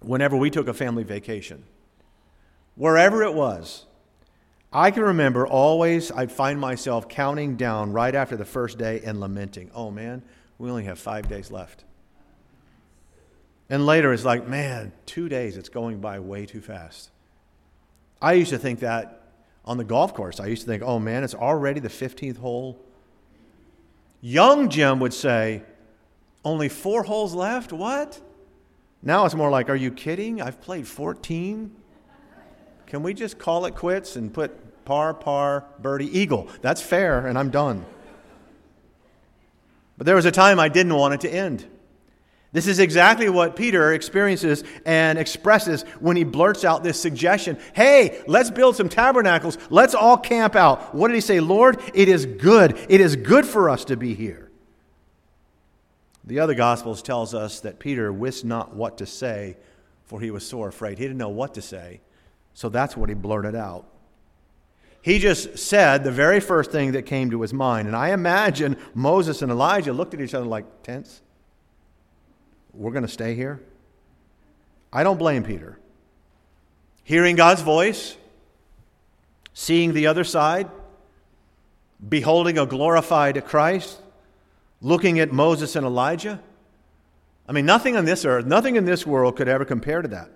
whenever 0.02 0.36
we 0.36 0.50
took 0.50 0.68
a 0.68 0.74
family 0.74 1.04
vacation, 1.04 1.66
wherever 2.74 3.22
it 3.22 3.36
was, 3.36 3.86
I 4.72 4.90
can 4.90 5.04
remember 5.04 5.46
always 5.46 6.12
I'd 6.12 6.32
find 6.32 6.60
myself 6.60 7.08
counting 7.08 7.56
down 7.56 7.94
right 7.94 8.16
after 8.16 8.36
the 8.36 8.46
first 8.46 8.80
day 8.80 9.00
and 9.06 9.20
lamenting, 9.20 9.70
oh 9.76 9.92
man, 9.92 10.24
we 10.58 10.72
only 10.72 10.86
have 10.86 10.98
five 10.98 11.28
days 11.28 11.52
left. 11.52 11.84
And 13.74 13.88
later 13.88 14.14
it's 14.14 14.24
like, 14.24 14.48
man, 14.48 14.92
two 15.08 15.28
days, 15.28 15.58
it's 15.58 15.68
going 15.68 16.00
by 16.00 16.20
way 16.20 16.46
too 16.46 16.62
fast. 16.62 17.10
I 18.22 18.34
used 18.34 18.52
to 18.52 18.60
think 18.60 18.82
that 18.82 19.24
on 19.66 19.78
the 19.78 19.84
golf 19.84 20.14
course. 20.14 20.40
I 20.40 20.46
used 20.46 20.62
to 20.62 20.68
think, 20.68 20.84
oh 20.84 21.00
man, 21.00 21.24
it's 21.24 21.34
already 21.34 21.80
the 21.80 21.90
15th 21.90 22.38
hole. 22.38 22.80
Young 24.22 24.70
Jim 24.70 25.00
would 25.00 25.12
say, 25.12 25.64
only 26.46 26.70
four 26.70 27.02
holes 27.02 27.34
left? 27.34 27.74
What? 27.74 28.22
Now 29.02 29.26
it's 29.26 29.34
more 29.34 29.50
like, 29.50 29.72
are 29.72 29.76
you 29.76 29.90
kidding? 29.90 30.40
I've 30.40 30.62
played 30.62 30.88
14. 30.88 31.76
Can 32.86 33.02
we 33.02 33.16
just 33.16 33.40
call 33.40 33.66
it 33.66 33.74
quits 33.74 34.16
and 34.16 34.32
put 34.32 34.86
par, 34.86 35.16
par, 35.16 35.66
birdie, 35.80 36.16
eagle? 36.16 36.48
That's 36.62 36.84
fair, 36.84 37.26
and 37.26 37.40
I'm 37.40 37.50
done. 37.50 37.84
But 39.98 40.06
there 40.06 40.16
was 40.16 40.26
a 40.26 40.32
time 40.32 40.60
I 40.60 40.70
didn't 40.70 40.94
want 40.94 41.16
it 41.16 41.22
to 41.22 41.34
end. 41.34 41.66
This 42.54 42.68
is 42.68 42.78
exactly 42.78 43.30
what 43.30 43.56
Peter 43.56 43.94
experiences 43.94 44.64
and 44.86 45.18
expresses 45.18 45.82
when 46.00 46.16
he 46.16 46.24
blurts 46.24 46.64
out 46.64 46.84
this 46.84 47.02
suggestion 47.02 47.58
Hey, 47.74 48.24
let's 48.28 48.52
build 48.52 48.76
some 48.76 48.90
tabernacles. 48.90 49.58
Let's 49.72 49.96
all 49.96 50.18
camp 50.18 50.56
out. 50.56 50.94
What 50.94 51.08
did 51.08 51.16
he 51.16 51.22
say? 51.22 51.40
Lord, 51.40 51.82
it 51.96 52.08
is 52.08 52.28
good. 52.28 52.78
It 52.88 53.02
is 53.02 53.16
good 53.16 53.46
for 53.46 53.70
us 53.70 53.84
to 53.86 53.98
be 53.98 54.14
here. 54.14 54.52
The 56.24 56.40
other 56.40 56.54
Gospels 56.54 57.02
tells 57.02 57.34
us 57.34 57.60
that 57.62 57.80
Peter 57.80 58.14
wist 58.14 58.46
not 58.46 58.76
what 58.76 59.00
to 59.00 59.06
say, 59.08 59.58
for 60.06 60.22
he 60.22 60.32
was 60.32 60.48
sore 60.48 60.70
afraid. 60.70 61.00
He 61.00 61.04
didn't 61.04 61.18
know 61.18 61.30
what 61.30 61.56
to 61.56 61.62
say, 61.62 62.02
so 62.54 62.70
that's 62.70 62.96
what 62.96 63.10
he 63.10 63.16
blurted 63.16 63.56
out. 63.56 63.88
He 65.02 65.20
just 65.20 65.58
said 65.58 66.04
the 66.04 66.12
very 66.12 66.40
first 66.40 66.72
thing 66.72 66.94
that 66.94 67.02
came 67.02 67.32
to 67.32 67.42
his 67.42 67.54
mind. 67.54 67.88
And 67.88 67.98
I 67.98 68.12
imagine 68.12 68.78
Moses 68.94 69.42
and 69.42 69.52
Elijah 69.52 69.92
looked 69.92 70.14
at 70.14 70.22
each 70.22 70.34
other 70.34 70.46
like, 70.46 70.84
tents? 70.84 71.22
We're 72.74 72.92
going 72.92 73.06
to 73.06 73.12
stay 73.12 73.36
here? 73.36 73.62
I 74.92 75.04
don't 75.04 75.18
blame 75.18 75.44
Peter. 75.44 75.80
Hearing 77.04 77.36
God's 77.36 77.62
voice, 77.62 78.16
seeing 79.54 79.94
the 79.94 80.08
other 80.08 80.24
side, 80.24 80.70
beholding 82.08 82.58
a 82.58 82.66
glorified 82.66 83.44
Christ, 83.46 84.00
looking 84.82 85.20
at 85.20 85.32
Moses 85.32 85.76
and 85.76 85.86
Elijah. 85.86 86.42
I 87.48 87.52
mean, 87.52 87.66
nothing 87.66 87.96
on 87.96 88.06
this 88.06 88.26
earth, 88.26 88.46
nothing 88.46 88.76
in 88.76 88.86
this 88.86 89.06
world 89.06 89.36
could 89.36 89.48
ever 89.48 89.66
compare 89.66 90.02
to 90.02 90.08
that. 90.10 90.30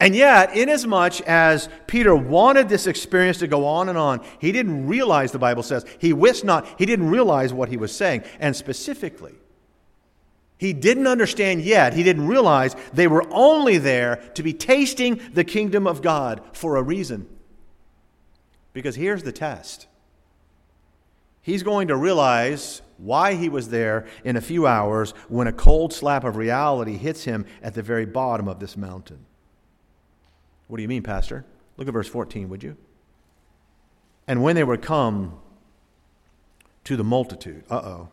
And 0.00 0.16
yet, 0.16 0.56
inasmuch 0.56 1.20
as 1.22 1.68
Peter 1.86 2.14
wanted 2.14 2.68
this 2.68 2.88
experience 2.88 3.38
to 3.38 3.46
go 3.46 3.64
on 3.64 3.88
and 3.88 3.96
on, 3.96 4.20
he 4.40 4.50
didn't 4.50 4.88
realize, 4.88 5.30
the 5.30 5.38
Bible 5.38 5.62
says, 5.62 5.86
he 6.00 6.12
wist 6.12 6.44
not, 6.44 6.66
he 6.76 6.86
didn't 6.86 7.08
realize 7.08 7.52
what 7.52 7.68
he 7.68 7.76
was 7.76 7.94
saying. 7.94 8.24
And 8.40 8.56
specifically, 8.56 9.34
he 10.62 10.72
didn't 10.72 11.08
understand 11.08 11.62
yet, 11.62 11.92
he 11.92 12.04
didn't 12.04 12.28
realize 12.28 12.76
they 12.92 13.08
were 13.08 13.26
only 13.32 13.78
there 13.78 14.22
to 14.34 14.44
be 14.44 14.52
tasting 14.52 15.20
the 15.32 15.42
kingdom 15.42 15.88
of 15.88 16.02
God 16.02 16.40
for 16.52 16.76
a 16.76 16.82
reason. 16.84 17.26
Because 18.72 18.94
here's 18.94 19.24
the 19.24 19.32
test 19.32 19.88
he's 21.40 21.64
going 21.64 21.88
to 21.88 21.96
realize 21.96 22.80
why 22.96 23.34
he 23.34 23.48
was 23.48 23.70
there 23.70 24.06
in 24.22 24.36
a 24.36 24.40
few 24.40 24.64
hours 24.64 25.10
when 25.26 25.48
a 25.48 25.52
cold 25.52 25.92
slap 25.92 26.22
of 26.22 26.36
reality 26.36 26.96
hits 26.96 27.24
him 27.24 27.44
at 27.60 27.74
the 27.74 27.82
very 27.82 28.06
bottom 28.06 28.46
of 28.46 28.60
this 28.60 28.76
mountain. 28.76 29.26
What 30.68 30.76
do 30.76 30.82
you 30.82 30.88
mean, 30.88 31.02
Pastor? 31.02 31.44
Look 31.76 31.88
at 31.88 31.92
verse 31.92 32.06
14, 32.06 32.48
would 32.48 32.62
you? 32.62 32.76
And 34.28 34.44
when 34.44 34.54
they 34.54 34.62
were 34.62 34.76
come 34.76 35.40
to 36.84 36.96
the 36.96 37.02
multitude, 37.02 37.64
uh 37.68 37.82
oh, 37.84 38.08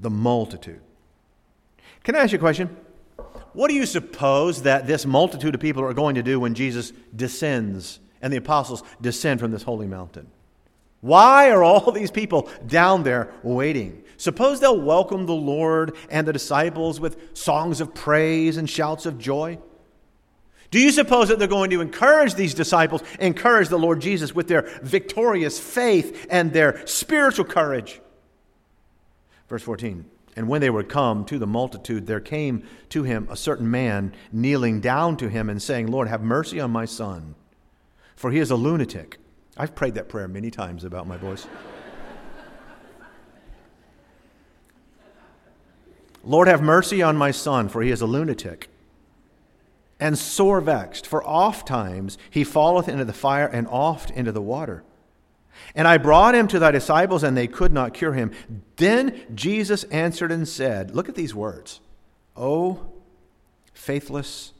the 0.00 0.10
multitude. 0.10 0.82
Can 2.04 2.16
I 2.16 2.20
ask 2.20 2.32
you 2.32 2.38
a 2.38 2.40
question? 2.40 2.76
What 3.52 3.68
do 3.68 3.74
you 3.74 3.86
suppose 3.86 4.62
that 4.62 4.86
this 4.86 5.06
multitude 5.06 5.54
of 5.54 5.60
people 5.60 5.84
are 5.84 5.94
going 5.94 6.14
to 6.14 6.22
do 6.22 6.40
when 6.40 6.54
Jesus 6.54 6.92
descends 7.14 8.00
and 8.20 8.32
the 8.32 8.38
apostles 8.38 8.82
descend 9.00 9.40
from 9.40 9.50
this 9.50 9.62
holy 9.62 9.86
mountain? 9.86 10.28
Why 11.00 11.50
are 11.50 11.62
all 11.62 11.92
these 11.92 12.10
people 12.10 12.48
down 12.66 13.02
there 13.02 13.32
waiting? 13.42 14.02
Suppose 14.16 14.60
they'll 14.60 14.80
welcome 14.80 15.26
the 15.26 15.34
Lord 15.34 15.94
and 16.08 16.26
the 16.26 16.32
disciples 16.32 16.98
with 16.98 17.36
songs 17.36 17.80
of 17.80 17.94
praise 17.94 18.56
and 18.56 18.68
shouts 18.68 19.04
of 19.04 19.18
joy? 19.18 19.58
Do 20.70 20.80
you 20.80 20.90
suppose 20.90 21.28
that 21.28 21.38
they're 21.38 21.48
going 21.48 21.70
to 21.70 21.82
encourage 21.82 22.34
these 22.34 22.54
disciples, 22.54 23.02
encourage 23.20 23.68
the 23.68 23.78
Lord 23.78 24.00
Jesus 24.00 24.34
with 24.34 24.48
their 24.48 24.62
victorious 24.82 25.60
faith 25.60 26.26
and 26.30 26.52
their 26.52 26.86
spiritual 26.86 27.44
courage? 27.44 28.00
Verse 29.48 29.62
14. 29.62 30.06
And 30.34 30.48
when 30.48 30.60
they 30.60 30.70
were 30.70 30.82
come 30.82 31.24
to 31.26 31.38
the 31.38 31.46
multitude, 31.46 32.06
there 32.06 32.20
came 32.20 32.62
to 32.88 33.02
him 33.02 33.28
a 33.30 33.36
certain 33.36 33.70
man 33.70 34.14
kneeling 34.32 34.80
down 34.80 35.16
to 35.18 35.28
him 35.28 35.50
and 35.50 35.60
saying, 35.60 35.88
Lord, 35.88 36.08
have 36.08 36.22
mercy 36.22 36.58
on 36.58 36.70
my 36.70 36.86
son, 36.86 37.34
for 38.16 38.30
he 38.30 38.38
is 38.38 38.50
a 38.50 38.56
lunatic. 38.56 39.18
I've 39.56 39.74
prayed 39.74 39.94
that 39.94 40.08
prayer 40.08 40.28
many 40.28 40.50
times 40.50 40.84
about 40.84 41.06
my 41.06 41.18
boys. 41.18 41.46
Lord, 46.24 46.48
have 46.48 46.62
mercy 46.62 47.02
on 47.02 47.16
my 47.16 47.32
son, 47.32 47.68
for 47.68 47.82
he 47.82 47.90
is 47.90 48.00
a 48.00 48.06
lunatic 48.06 48.68
and 50.02 50.18
sore 50.18 50.60
vexed, 50.60 51.06
for 51.06 51.24
oft 51.24 51.66
times 51.66 52.18
he 52.28 52.42
falleth 52.42 52.88
into 52.88 53.04
the 53.04 53.12
fire 53.12 53.46
and 53.46 53.68
oft 53.68 54.10
into 54.10 54.32
the 54.32 54.42
water. 54.42 54.82
And 55.74 55.86
I 55.86 55.98
brought 55.98 56.34
him 56.34 56.48
to 56.48 56.58
thy 56.58 56.70
disciples, 56.70 57.22
and 57.22 57.36
they 57.36 57.46
could 57.46 57.72
not 57.72 57.94
cure 57.94 58.12
him. 58.12 58.32
Then 58.76 59.22
Jesus 59.34 59.84
answered 59.84 60.32
and 60.32 60.46
said, 60.46 60.94
Look 60.94 61.08
at 61.08 61.14
these 61.14 61.34
words. 61.34 61.80
O 62.36 62.92
faithless 63.72 64.52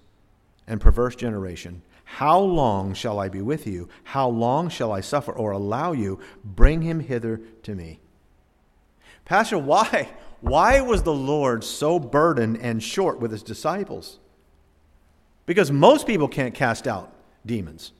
and 0.67 0.81
perverse 0.81 1.17
generation, 1.17 1.83
how 2.05 2.39
long 2.39 2.93
shall 2.93 3.19
I 3.19 3.29
be 3.29 3.41
with 3.41 3.67
you? 3.67 3.89
How 4.05 4.29
long 4.29 4.69
shall 4.69 4.93
I 4.93 5.01
suffer 5.01 5.33
or 5.33 5.53
allow 5.53 5.93
you? 5.93 6.21
Bring 6.45 6.83
him 6.83 7.01
hither 7.01 7.41
to 7.63 7.75
me. 7.75 8.01
Pastor, 9.25 9.59
why? 9.59 10.11
Why 10.41 10.81
was 10.81 11.05
the 11.05 11.15
Lord 11.15 11.63
so 11.63 11.99
burdened 11.99 12.59
and 12.59 12.83
short 12.83 13.21
with 13.21 13.31
his 13.31 13.43
disciples? 13.43 14.19
Because 15.47 15.71
most 15.71 16.07
people 16.07 16.29
can't 16.29 16.55
cast 16.55 16.87
out 16.87 17.15
demons. 17.47 17.93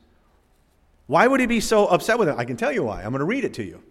Why 1.07 1.27
would 1.27 1.41
he 1.41 1.47
be 1.47 1.61
so 1.61 1.87
upset 1.87 2.19
with 2.19 2.29
it? 2.29 2.37
I 2.39 2.45
can 2.45 2.57
tell 2.57 2.73
you 2.73 2.85
why. 2.85 3.03
I'm 3.03 3.11
going 3.11 3.21
to 3.21 3.25
read 3.25 3.45
it 3.45 3.55
to 3.55 3.65
you. 3.65 3.83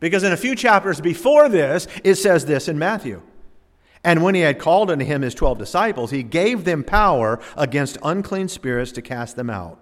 Because 0.00 0.22
in 0.22 0.32
a 0.32 0.36
few 0.36 0.54
chapters 0.54 1.00
before 1.00 1.48
this, 1.48 1.86
it 2.04 2.16
says 2.16 2.46
this 2.46 2.68
in 2.68 2.78
Matthew. 2.78 3.22
And 4.04 4.22
when 4.22 4.34
he 4.34 4.42
had 4.42 4.58
called 4.58 4.90
unto 4.90 5.04
him 5.04 5.22
his 5.22 5.34
twelve 5.34 5.58
disciples, 5.58 6.10
he 6.10 6.22
gave 6.22 6.64
them 6.64 6.84
power 6.84 7.40
against 7.56 7.98
unclean 8.04 8.48
spirits 8.48 8.92
to 8.92 9.02
cast 9.02 9.34
them 9.34 9.50
out, 9.50 9.80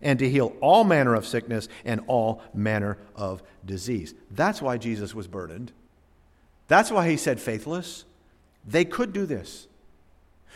and 0.00 0.18
to 0.18 0.30
heal 0.30 0.56
all 0.62 0.82
manner 0.84 1.14
of 1.14 1.26
sickness 1.26 1.68
and 1.84 2.00
all 2.06 2.42
manner 2.54 2.96
of 3.14 3.42
disease. 3.66 4.14
That's 4.30 4.62
why 4.62 4.78
Jesus 4.78 5.14
was 5.14 5.28
burdened. 5.28 5.72
That's 6.68 6.90
why 6.90 7.08
he 7.08 7.18
said 7.18 7.38
faithless. 7.38 8.06
They 8.66 8.86
could 8.86 9.12
do 9.12 9.26
this. 9.26 9.66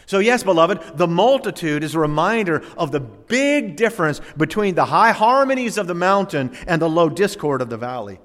So, 0.06 0.18
yes, 0.18 0.42
beloved, 0.42 0.99
the 0.99 1.06
multitude 1.06 1.82
is 1.82 1.94
a 1.94 1.99
reminder 1.99 2.62
of 2.76 2.92
the 2.92 3.00
big 3.00 3.76
difference 3.76 4.20
between 4.37 4.75
the 4.75 4.87
high 4.87 5.12
harmonies 5.12 5.78
of 5.78 5.87
the 5.87 5.94
mountain 5.94 6.54
and 6.66 6.80
the 6.80 6.88
low 6.88 7.08
discord 7.08 7.62
of 7.62 7.70
the 7.70 7.76
valley. 7.76 8.20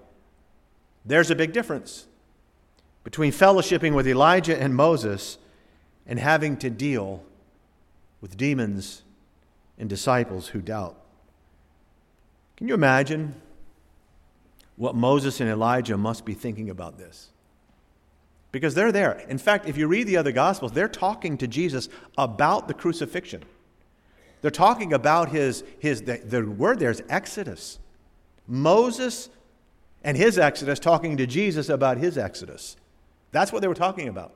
There's 1.06 1.32
a 1.32 1.36
big 1.36 1.54
difference 1.54 2.08
between 3.04 3.32
fellowshipping 3.32 3.94
with 3.94 4.08
Elijah 4.08 4.62
and 4.62 4.76
Moses 4.76 5.38
and 6.06 6.20
having 6.20 6.58
to 6.58 6.70
deal 6.70 7.24
with 8.22 8.36
demons 8.36 9.04
and 9.78 9.90
disciples 9.90 10.50
who 10.50 10.62
doubt. 10.62 11.00
Can 12.58 12.68
you 12.68 12.74
imagine 12.74 13.36
what 14.76 14.96
Moses 14.96 15.40
and 15.40 15.50
Elijah 15.50 15.98
must 15.98 16.26
be 16.26 16.34
thinking 16.34 16.70
about 16.70 16.98
this? 16.98 17.30
Because 18.52 18.74
they're 18.74 18.92
there. 18.92 19.20
In 19.30 19.38
fact, 19.38 19.68
if 19.68 19.78
you 19.78 19.88
read 19.88 20.08
the 20.08 20.18
other 20.18 20.32
Gospels, 20.32 20.72
they're 20.72 20.88
talking 20.88 21.38
to 21.38 21.48
Jesus 21.48 21.90
about 22.18 22.68
the 22.68 22.74
crucifixion. 22.74 23.44
They're 24.42 24.52
talking 24.52 24.94
about 24.94 25.30
his, 25.30 25.64
his 25.80 26.04
the, 26.04 26.18
the 26.18 26.46
word 26.46 26.80
there 26.80 26.92
is 26.92 27.04
Exodus. 27.10 27.80
Moses 28.48 29.30
and 30.04 30.16
his 30.18 30.40
Exodus 30.40 30.80
talking 30.80 31.18
to 31.18 31.28
Jesus 31.28 31.70
about 31.70 31.98
his 31.98 32.18
Exodus. 32.18 32.78
That's 33.32 33.52
what 33.52 33.62
they 33.62 33.68
were 33.68 33.76
talking 33.76 34.08
about. 34.08 34.34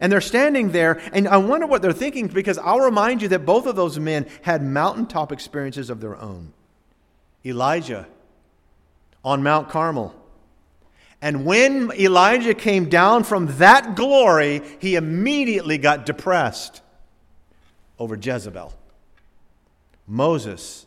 And 0.00 0.12
they're 0.12 0.20
standing 0.20 0.72
there, 0.72 1.00
and 1.12 1.26
I 1.26 1.38
wonder 1.38 1.66
what 1.66 1.82
they're 1.82 1.92
thinking 1.92 2.28
because 2.28 2.58
I'll 2.58 2.80
remind 2.80 3.22
you 3.22 3.28
that 3.28 3.44
both 3.44 3.66
of 3.66 3.76
those 3.76 3.98
men 3.98 4.26
had 4.42 4.62
mountaintop 4.62 5.32
experiences 5.32 5.90
of 5.90 6.00
their 6.00 6.16
own. 6.16 6.52
Elijah 7.44 8.06
on 9.24 9.42
Mount 9.42 9.68
Carmel 9.68 10.14
and 11.22 11.44
when 11.44 11.92
Elijah 11.92 12.54
came 12.54 12.88
down 12.88 13.24
from 13.24 13.58
that 13.58 13.94
glory, 13.94 14.62
he 14.78 14.96
immediately 14.96 15.76
got 15.76 16.06
depressed 16.06 16.82
over 17.98 18.16
Jezebel. 18.16 18.72
Moses 20.06 20.86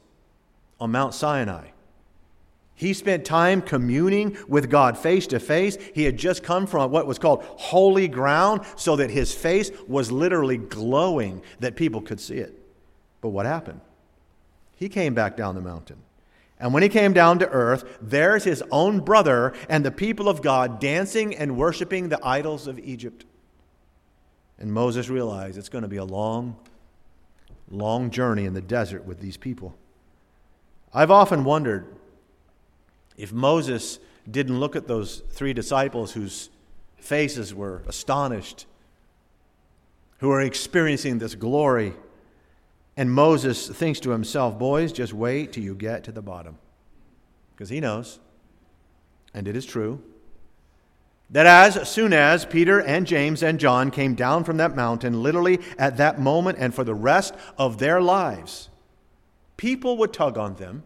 on 0.80 0.92
Mount 0.92 1.14
Sinai. 1.14 1.68
He 2.76 2.94
spent 2.94 3.24
time 3.24 3.62
communing 3.62 4.36
with 4.48 4.70
God 4.70 4.98
face 4.98 5.28
to 5.28 5.40
face. 5.40 5.78
He 5.94 6.04
had 6.04 6.18
just 6.18 6.44
come 6.44 6.66
from 6.66 6.92
what 6.92 7.06
was 7.06 7.20
called 7.20 7.44
holy 7.44 8.08
ground, 8.08 8.62
so 8.76 8.96
that 8.96 9.12
his 9.12 9.34
face 9.34 9.72
was 9.88 10.12
literally 10.12 10.58
glowing 10.58 11.44
that 11.60 11.76
people 11.76 12.02
could 12.02 12.20
see 12.20 12.38
it. 12.38 12.60
But 13.22 13.30
what 13.30 13.46
happened? 13.46 13.82
He 14.76 14.90
came 14.90 15.14
back 15.14 15.38
down 15.38 15.54
the 15.54 15.62
mountain. 15.62 15.98
And 16.64 16.74
when 16.74 16.82
he 16.82 16.88
came 16.88 17.12
down 17.12 17.40
to 17.40 17.50
earth, 17.50 17.84
there's 18.02 18.46
his 18.46 18.64
own 18.72 19.02
brother 19.02 19.52
and 19.68 19.84
the 19.84 19.92
people 19.92 20.30
of 20.30 20.42
God 20.42 20.80
dancing 20.80 21.36
and 21.36 21.58
worshiping 21.58 22.08
the 22.08 22.26
idols 22.26 22.68
of 22.68 22.80
Egypt. 22.80 23.26
And 24.58 24.72
Moses 24.72 25.10
realized 25.10 25.58
it's 25.58 25.68
going 25.68 25.82
to 25.82 25.90
be 25.90 25.98
a 25.98 26.06
long, 26.06 26.56
long 27.70 28.12
journey 28.12 28.46
in 28.46 28.54
the 28.54 28.62
desert 28.62 29.04
with 29.04 29.20
these 29.20 29.36
people. 29.36 29.76
I've 30.94 31.12
often 31.12 31.44
wondered 31.44 31.86
if 33.18 33.34
Moses 33.34 34.00
didn't 34.32 34.58
look 34.58 34.78
at 34.78 34.88
those 34.88 35.22
three 35.32 35.52
disciples 35.52 36.14
whose 36.14 36.50
faces 36.96 37.54
were 37.54 37.84
astonished, 37.88 38.68
who 40.20 40.32
are 40.32 40.40
experiencing 40.40 41.20
this 41.20 41.36
glory 41.36 41.92
and 42.96 43.12
Moses 43.12 43.68
thinks 43.68 44.00
to 44.02 44.12
himself, 44.12 44.58
Boys, 44.58 44.92
just 44.92 45.14
wait 45.14 45.54
till 45.54 45.64
you 45.64 45.76
get 45.76 46.04
to 46.06 46.12
the 46.12 46.22
bottom. 46.22 46.58
Because 47.56 47.70
he 47.70 47.80
knows, 47.80 48.20
and 49.34 49.48
it 49.48 49.56
is 49.56 49.66
true, 49.66 50.02
that 51.30 51.46
as 51.48 51.90
soon 51.90 52.14
as 52.14 52.46
Peter 52.46 52.80
and 52.80 53.08
James 53.08 53.42
and 53.42 53.60
John 53.60 53.90
came 53.90 54.14
down 54.14 54.44
from 54.44 54.58
that 54.58 54.76
mountain, 54.76 55.24
literally 55.24 55.60
at 55.80 55.98
that 55.98 56.20
moment 56.20 56.60
and 56.60 56.74
for 56.74 56.84
the 56.84 56.94
rest 56.94 57.34
of 57.58 57.80
their 57.80 58.02
lives, 58.02 58.70
people 59.58 59.98
would 59.98 60.14
tug 60.14 60.38
on 60.38 60.56
them, 60.56 60.84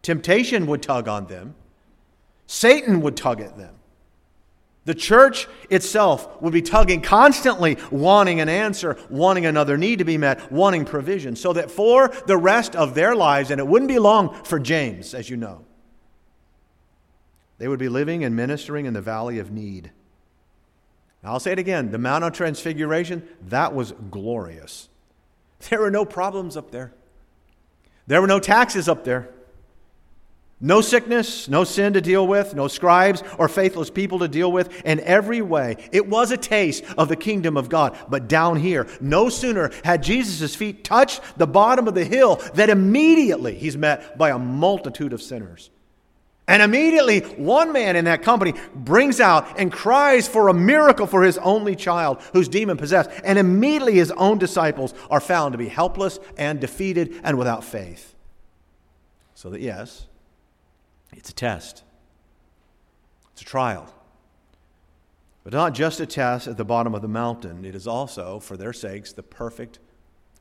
temptation 0.00 0.66
would 0.66 0.82
tug 0.82 1.08
on 1.08 1.26
them, 1.26 1.54
Satan 2.46 3.00
would 3.02 3.16
tug 3.16 3.40
at 3.40 3.58
them. 3.58 3.74
The 4.84 4.94
church 4.94 5.48
itself 5.70 6.42
would 6.42 6.52
be 6.52 6.60
tugging 6.60 7.00
constantly, 7.00 7.78
wanting 7.90 8.40
an 8.40 8.50
answer, 8.50 8.98
wanting 9.08 9.46
another 9.46 9.78
need 9.78 10.00
to 10.00 10.04
be 10.04 10.18
met, 10.18 10.52
wanting 10.52 10.84
provision, 10.84 11.36
so 11.36 11.54
that 11.54 11.70
for 11.70 12.08
the 12.26 12.36
rest 12.36 12.76
of 12.76 12.94
their 12.94 13.14
lives, 13.14 13.50
and 13.50 13.58
it 13.58 13.66
wouldn't 13.66 13.88
be 13.88 13.98
long 13.98 14.44
for 14.44 14.58
James, 14.58 15.14
as 15.14 15.30
you 15.30 15.38
know, 15.38 15.64
they 17.56 17.66
would 17.66 17.78
be 17.78 17.88
living 17.88 18.24
and 18.24 18.36
ministering 18.36 18.84
in 18.84 18.92
the 18.92 19.00
valley 19.00 19.38
of 19.38 19.50
need. 19.50 19.90
Now, 21.22 21.32
I'll 21.32 21.40
say 21.40 21.52
it 21.52 21.58
again 21.58 21.90
the 21.90 21.98
Mount 21.98 22.24
of 22.24 22.34
Transfiguration, 22.34 23.26
that 23.48 23.74
was 23.74 23.92
glorious. 24.10 24.88
There 25.70 25.80
were 25.80 25.90
no 25.90 26.04
problems 26.04 26.58
up 26.58 26.72
there, 26.72 26.92
there 28.06 28.20
were 28.20 28.26
no 28.26 28.38
taxes 28.38 28.86
up 28.86 29.04
there. 29.04 29.30
No 30.60 30.80
sickness, 30.80 31.48
no 31.48 31.64
sin 31.64 31.92
to 31.94 32.00
deal 32.00 32.26
with, 32.26 32.54
no 32.54 32.68
scribes 32.68 33.22
or 33.38 33.48
faithless 33.48 33.90
people 33.90 34.20
to 34.20 34.28
deal 34.28 34.50
with. 34.50 34.82
In 34.84 35.00
every 35.00 35.42
way, 35.42 35.76
it 35.92 36.08
was 36.08 36.30
a 36.30 36.36
taste 36.36 36.84
of 36.96 37.08
the 37.08 37.16
kingdom 37.16 37.56
of 37.56 37.68
God. 37.68 37.98
But 38.08 38.28
down 38.28 38.56
here, 38.56 38.86
no 39.00 39.28
sooner 39.28 39.72
had 39.84 40.02
Jesus' 40.02 40.54
feet 40.54 40.84
touched 40.84 41.20
the 41.36 41.46
bottom 41.46 41.88
of 41.88 41.94
the 41.94 42.04
hill 42.04 42.36
that 42.54 42.70
immediately 42.70 43.56
he's 43.56 43.76
met 43.76 44.16
by 44.16 44.30
a 44.30 44.38
multitude 44.38 45.12
of 45.12 45.20
sinners. 45.20 45.70
And 46.46 46.62
immediately, 46.62 47.20
one 47.20 47.72
man 47.72 47.96
in 47.96 48.04
that 48.04 48.22
company 48.22 48.52
brings 48.74 49.18
out 49.18 49.58
and 49.58 49.72
cries 49.72 50.28
for 50.28 50.48
a 50.48 50.54
miracle 50.54 51.06
for 51.06 51.22
his 51.22 51.38
only 51.38 51.74
child 51.74 52.20
who's 52.34 52.48
demon 52.48 52.76
possessed. 52.76 53.10
And 53.24 53.38
immediately, 53.38 53.94
his 53.94 54.10
own 54.12 54.38
disciples 54.38 54.92
are 55.10 55.20
found 55.20 55.52
to 55.52 55.58
be 55.58 55.68
helpless 55.68 56.18
and 56.36 56.60
defeated 56.60 57.18
and 57.24 57.38
without 57.38 57.64
faith. 57.64 58.14
So 59.34 59.50
that, 59.50 59.62
yes, 59.62 60.06
it's 61.16 61.30
a 61.30 61.34
test, 61.34 61.82
it's 63.32 63.42
a 63.42 63.44
trial. 63.44 63.92
But 65.42 65.52
not 65.52 65.74
just 65.74 66.00
a 66.00 66.06
test 66.06 66.46
at 66.48 66.56
the 66.56 66.64
bottom 66.64 66.94
of 66.94 67.02
the 67.02 67.08
mountain, 67.08 67.64
it 67.64 67.74
is 67.74 67.86
also, 67.86 68.40
for 68.40 68.56
their 68.56 68.72
sakes, 68.72 69.12
the 69.12 69.22
perfect 69.22 69.78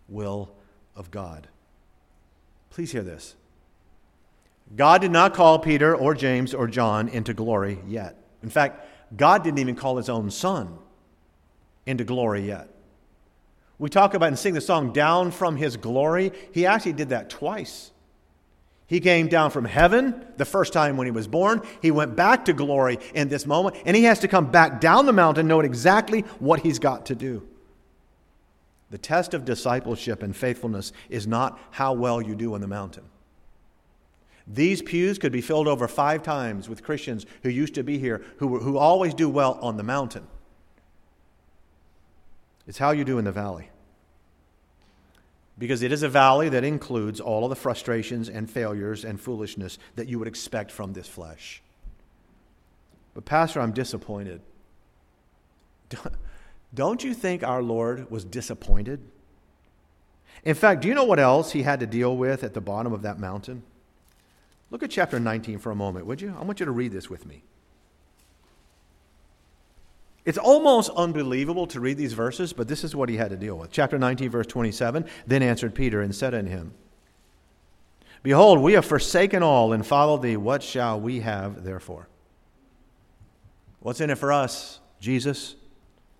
will 0.07 0.55
of 0.95 1.12
God. 1.12 1.47
Please 2.69 2.93
hear 2.93 3.03
this. 3.03 3.36
God 4.75 5.01
did 5.01 5.12
not 5.12 5.33
call 5.33 5.59
Peter 5.59 5.95
or 5.95 6.13
James 6.13 6.53
or 6.53 6.67
John 6.67 7.09
into 7.09 7.33
glory 7.33 7.79
yet. 7.86 8.15
In 8.41 8.49
fact, 8.49 8.86
God 9.15 9.43
didn't 9.43 9.59
even 9.59 9.75
call 9.75 9.97
his 9.97 10.09
own 10.09 10.31
son 10.31 10.77
into 11.86 12.03
glory 12.03 12.47
yet. 12.47 12.69
We 13.77 13.89
talk 13.89 14.13
about 14.13 14.27
and 14.27 14.39
sing 14.39 14.53
the 14.53 14.62
song 14.62 14.93
Down 14.93 15.31
from 15.31 15.57
His 15.57 15.75
Glory. 15.77 16.31
He 16.53 16.65
actually 16.65 16.93
did 16.93 17.09
that 17.09 17.29
twice. 17.29 17.91
He 18.93 18.99
came 18.99 19.27
down 19.27 19.49
from 19.49 19.65
heaven 19.65 20.23
the 20.38 20.45
first 20.45 20.71
time 20.71 20.97
when 20.97 21.08
he 21.08 21.12
was 21.12 21.27
born. 21.27 21.63
He 21.82 21.89
went 21.89 22.15
back 22.15 22.45
to 22.45 22.53
glory 22.53 22.99
in 23.15 23.27
this 23.27 23.47
moment, 23.47 23.75
and 23.88 23.97
he 23.97 24.03
has 24.03 24.19
to 24.19 24.27
come 24.27 24.51
back 24.51 24.79
down 24.79 25.08
the 25.08 25.12
mountain 25.12 25.47
knowing 25.47 25.65
exactly 25.65 26.21
what 26.38 26.60
he's 26.60 26.77
got 26.77 27.08
to 27.08 27.15
do. 27.15 27.41
The 28.91 28.99
test 28.99 29.34
of 29.34 29.45
discipleship 29.45 30.21
and 30.21 30.36
faithfulness 30.36 30.93
is 31.10 31.25
not 31.25 31.60
how 31.71 31.93
well 31.93 32.21
you 32.21 32.36
do 32.36 32.53
on 32.53 32.62
the 32.62 32.67
mountain. 32.67 33.06
These 34.45 34.84
pews 34.84 35.17
could 35.17 35.32
be 35.32 35.41
filled 35.41 35.67
over 35.67 35.88
five 35.88 36.21
times 36.21 36.69
with 36.69 36.84
Christians 36.84 37.25
who 37.41 37.49
used 37.49 37.73
to 37.73 37.84
be 37.84 37.97
here, 37.97 38.23
who, 38.38 38.60
who 38.60 38.77
always 38.77 39.15
do 39.15 39.27
well 39.27 39.58
on 39.60 39.77
the 39.77 39.82
mountain. 39.82 40.27
It's 42.67 42.77
how 42.77 42.91
you 42.91 43.03
do 43.03 43.17
in 43.17 43.25
the 43.25 43.32
valley 43.32 43.71
because 45.57 45.83
it 45.83 45.91
is 45.91 46.03
a 46.03 46.09
valley 46.09 46.49
that 46.49 46.63
includes 46.63 47.19
all 47.19 47.43
of 47.43 47.49
the 47.49 47.55
frustrations 47.55 48.29
and 48.29 48.49
failures 48.49 49.05
and 49.05 49.19
foolishness 49.19 49.77
that 49.95 50.07
you 50.07 50.17
would 50.19 50.27
expect 50.27 50.71
from 50.71 50.93
this 50.93 51.07
flesh. 51.07 51.61
But, 53.13 53.25
Pastor, 53.25 53.61
I'm 53.61 53.71
disappointed. 53.71 54.41
Don't 56.73 57.03
you 57.03 57.13
think 57.13 57.43
our 57.43 57.61
Lord 57.61 58.09
was 58.09 58.25
disappointed? 58.25 58.99
In 60.43 60.55
fact, 60.55 60.81
do 60.81 60.87
you 60.87 60.95
know 60.95 61.03
what 61.03 61.19
else 61.19 61.51
he 61.51 61.61
had 61.61 61.79
to 61.79 61.85
deal 61.85 62.17
with 62.17 62.43
at 62.43 62.53
the 62.53 62.61
bottom 62.61 62.91
of 62.91 63.03
that 63.03 63.19
mountain? 63.19 63.63
Look 64.71 64.81
at 64.81 64.89
chapter 64.89 65.19
19 65.19 65.59
for 65.59 65.71
a 65.71 65.75
moment, 65.75 66.07
would 66.07 66.19
you? 66.19 66.35
I 66.37 66.43
want 66.43 66.59
you 66.59 66.65
to 66.65 66.71
read 66.71 66.91
this 66.91 67.09
with 67.09 67.27
me. 67.27 67.43
It's 70.25 70.38
almost 70.38 70.89
unbelievable 70.95 71.67
to 71.67 71.79
read 71.79 71.97
these 71.97 72.13
verses, 72.13 72.53
but 72.53 72.67
this 72.67 72.83
is 72.83 72.95
what 72.95 73.09
he 73.09 73.17
had 73.17 73.31
to 73.31 73.38
deal 73.38 73.57
with. 73.57 73.71
Chapter 73.71 73.99
19, 73.99 74.29
verse 74.29 74.47
27 74.47 75.05
Then 75.27 75.43
answered 75.43 75.75
Peter 75.75 76.01
and 76.01 76.15
said 76.15 76.33
unto 76.33 76.49
him, 76.49 76.73
Behold, 78.21 78.59
we 78.59 78.73
have 78.73 78.86
forsaken 78.86 79.43
all 79.43 79.73
and 79.73 79.86
followed 79.86 80.21
thee. 80.21 80.38
What 80.38 80.63
shall 80.63 80.99
we 80.99 81.19
have 81.19 81.65
therefore? 81.65 82.07
What's 83.81 83.99
in 83.99 84.09
it 84.09 84.17
for 84.17 84.31
us? 84.31 84.79
Jesus. 85.01 85.55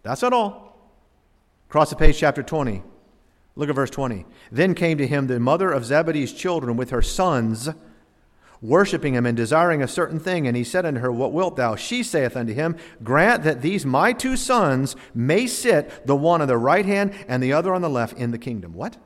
That's 0.04 0.22
not 0.22 0.34
all. 0.34 0.78
Cross 1.70 1.92
the 1.92 1.96
page, 1.96 2.18
chapter 2.18 2.44
20. 2.44 2.84
Look 3.56 3.70
at 3.70 3.76
verse 3.76 3.90
20. 3.90 4.26
Then 4.52 4.76
came 4.76 4.98
to 4.98 5.08
him 5.08 5.28
the 5.28 5.40
mother 5.40 5.72
of 5.72 5.86
Zebedee's 5.86 6.34
children 6.34 6.76
with 6.76 6.90
her 6.90 7.02
sons 7.02 7.70
worshiping 8.64 9.14
him 9.14 9.26
and 9.26 9.38
desiring 9.38 9.84
a 9.84 9.88
certain 9.88 10.20
thing. 10.20 10.48
And 10.48 10.58
he 10.58 10.64
said 10.64 10.86
unto 10.86 11.02
her, 11.02 11.12
What 11.12 11.34
wilt 11.34 11.58
thou? 11.58 11.76
She 11.76 12.02
saith 12.02 12.36
unto 12.36 12.54
him, 12.54 12.78
Grant 13.04 13.44
that 13.44 13.62
these 13.62 13.86
my 13.86 14.14
two 14.14 14.36
sons 14.36 14.96
may 15.14 15.46
sit, 15.46 16.08
the 16.08 16.16
one 16.16 16.42
on 16.42 16.48
the 16.48 16.58
right 16.58 16.86
hand 16.86 17.14
and 17.28 17.44
the 17.44 17.54
other 17.54 17.74
on 17.76 17.82
the 17.82 17.90
left, 17.90 18.18
in 18.18 18.32
the 18.32 18.40
kingdom. 18.40 18.74
What? 18.74 18.98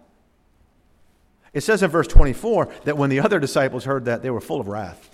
It 1.53 1.61
says 1.61 1.81
in 1.81 1.89
verse 1.89 2.07
24 2.07 2.69
that 2.85 2.97
when 2.97 3.09
the 3.09 3.19
other 3.19 3.39
disciples 3.39 3.83
heard 3.83 4.05
that, 4.05 4.21
they 4.21 4.29
were 4.29 4.39
full 4.39 4.61
of 4.61 4.67
wrath. 4.67 5.09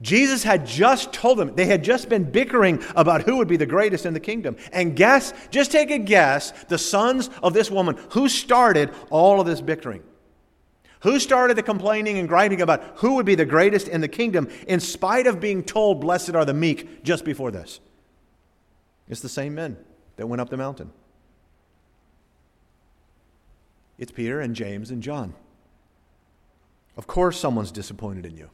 Jesus 0.00 0.44
had 0.44 0.64
just 0.64 1.12
told 1.12 1.38
them, 1.38 1.56
they 1.56 1.66
had 1.66 1.82
just 1.82 2.08
been 2.08 2.22
bickering 2.22 2.84
about 2.94 3.22
who 3.22 3.38
would 3.38 3.48
be 3.48 3.56
the 3.56 3.66
greatest 3.66 4.06
in 4.06 4.14
the 4.14 4.20
kingdom. 4.20 4.56
And 4.72 4.94
guess, 4.94 5.32
just 5.50 5.72
take 5.72 5.90
a 5.90 5.98
guess, 5.98 6.52
the 6.68 6.78
sons 6.78 7.30
of 7.42 7.52
this 7.52 7.68
woman, 7.68 7.98
who 8.10 8.28
started 8.28 8.92
all 9.10 9.40
of 9.40 9.46
this 9.48 9.60
bickering? 9.60 10.04
Who 11.00 11.20
started 11.20 11.56
the 11.56 11.62
complaining 11.62 12.18
and 12.18 12.28
griping 12.28 12.60
about 12.60 12.82
who 12.96 13.14
would 13.14 13.26
be 13.26 13.34
the 13.34 13.44
greatest 13.44 13.88
in 13.88 14.00
the 14.00 14.08
kingdom 14.08 14.48
in 14.66 14.80
spite 14.80 15.26
of 15.26 15.40
being 15.40 15.62
told, 15.62 16.00
Blessed 16.00 16.34
are 16.34 16.44
the 16.44 16.54
meek, 16.54 17.04
just 17.04 17.24
before 17.24 17.50
this? 17.50 17.80
It's 19.08 19.20
the 19.20 19.28
same 19.28 19.54
men 19.54 19.76
that 20.16 20.26
went 20.26 20.40
up 20.40 20.50
the 20.50 20.56
mountain. 20.56 20.90
It's 23.98 24.12
Peter 24.12 24.40
and 24.40 24.54
James 24.54 24.90
and 24.90 25.02
John. 25.02 25.34
Of 26.96 27.06
course, 27.06 27.38
someone's 27.38 27.72
disappointed 27.72 28.26
in 28.26 28.36
you. 28.36 28.50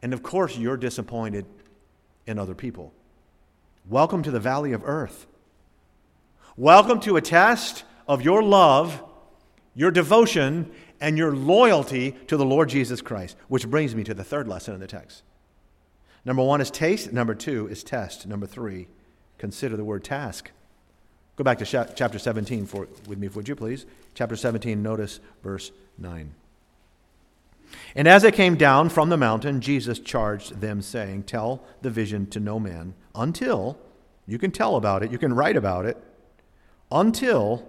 And 0.00 0.12
of 0.12 0.22
course, 0.22 0.56
you're 0.56 0.76
disappointed 0.76 1.44
in 2.26 2.38
other 2.38 2.54
people. 2.54 2.92
Welcome 3.88 4.22
to 4.22 4.30
the 4.30 4.40
valley 4.40 4.72
of 4.72 4.82
earth. 4.84 5.26
Welcome 6.56 7.00
to 7.00 7.16
a 7.16 7.20
test 7.20 7.84
of 8.06 8.22
your 8.22 8.42
love, 8.42 9.02
your 9.74 9.90
devotion, 9.90 10.70
and 11.02 11.18
your 11.18 11.34
loyalty 11.34 12.12
to 12.28 12.36
the 12.36 12.44
Lord 12.44 12.68
Jesus 12.68 13.02
Christ. 13.02 13.36
Which 13.48 13.68
brings 13.68 13.94
me 13.94 14.04
to 14.04 14.14
the 14.14 14.24
third 14.24 14.46
lesson 14.48 14.72
in 14.72 14.80
the 14.80 14.86
text. 14.86 15.24
Number 16.24 16.44
one 16.44 16.60
is 16.60 16.70
taste, 16.70 17.12
number 17.12 17.34
two 17.34 17.66
is 17.66 17.82
test, 17.82 18.28
number 18.28 18.46
three, 18.46 18.86
consider 19.36 19.76
the 19.76 19.84
word 19.84 20.04
task. 20.04 20.52
Go 21.34 21.42
back 21.42 21.58
to 21.58 21.64
chapter 21.64 22.18
17 22.18 22.66
for, 22.66 22.86
with 23.08 23.18
me, 23.18 23.26
would 23.26 23.48
you 23.48 23.56
please? 23.56 23.84
Chapter 24.14 24.36
17, 24.36 24.80
notice 24.80 25.18
verse 25.42 25.72
9. 25.98 26.32
And 27.96 28.06
as 28.06 28.22
they 28.22 28.30
came 28.30 28.54
down 28.54 28.88
from 28.88 29.08
the 29.08 29.16
mountain, 29.16 29.60
Jesus 29.60 29.98
charged 29.98 30.60
them, 30.60 30.80
saying, 30.80 31.24
Tell 31.24 31.64
the 31.80 31.90
vision 31.90 32.26
to 32.26 32.38
no 32.38 32.60
man 32.60 32.94
until, 33.16 33.76
you 34.26 34.38
can 34.38 34.52
tell 34.52 34.76
about 34.76 35.02
it, 35.02 35.10
you 35.10 35.18
can 35.18 35.34
write 35.34 35.56
about 35.56 35.86
it, 35.86 35.96
until 36.92 37.66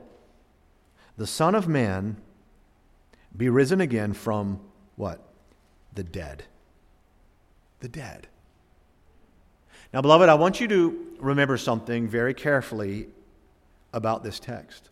the 1.17 1.25
Son 1.25 1.55
of 1.55 1.67
Man 1.67 2.17
be 3.35 3.49
risen 3.49 3.81
again 3.81 4.13
from 4.13 4.59
what? 4.95 5.19
The 5.93 6.03
dead. 6.03 6.43
The 7.79 7.89
dead. 7.89 8.27
Now, 9.93 10.01
beloved, 10.01 10.29
I 10.29 10.35
want 10.35 10.59
you 10.59 10.67
to 10.67 11.17
remember 11.19 11.57
something 11.57 12.07
very 12.07 12.33
carefully 12.33 13.07
about 13.93 14.23
this 14.23 14.39
text. 14.39 14.89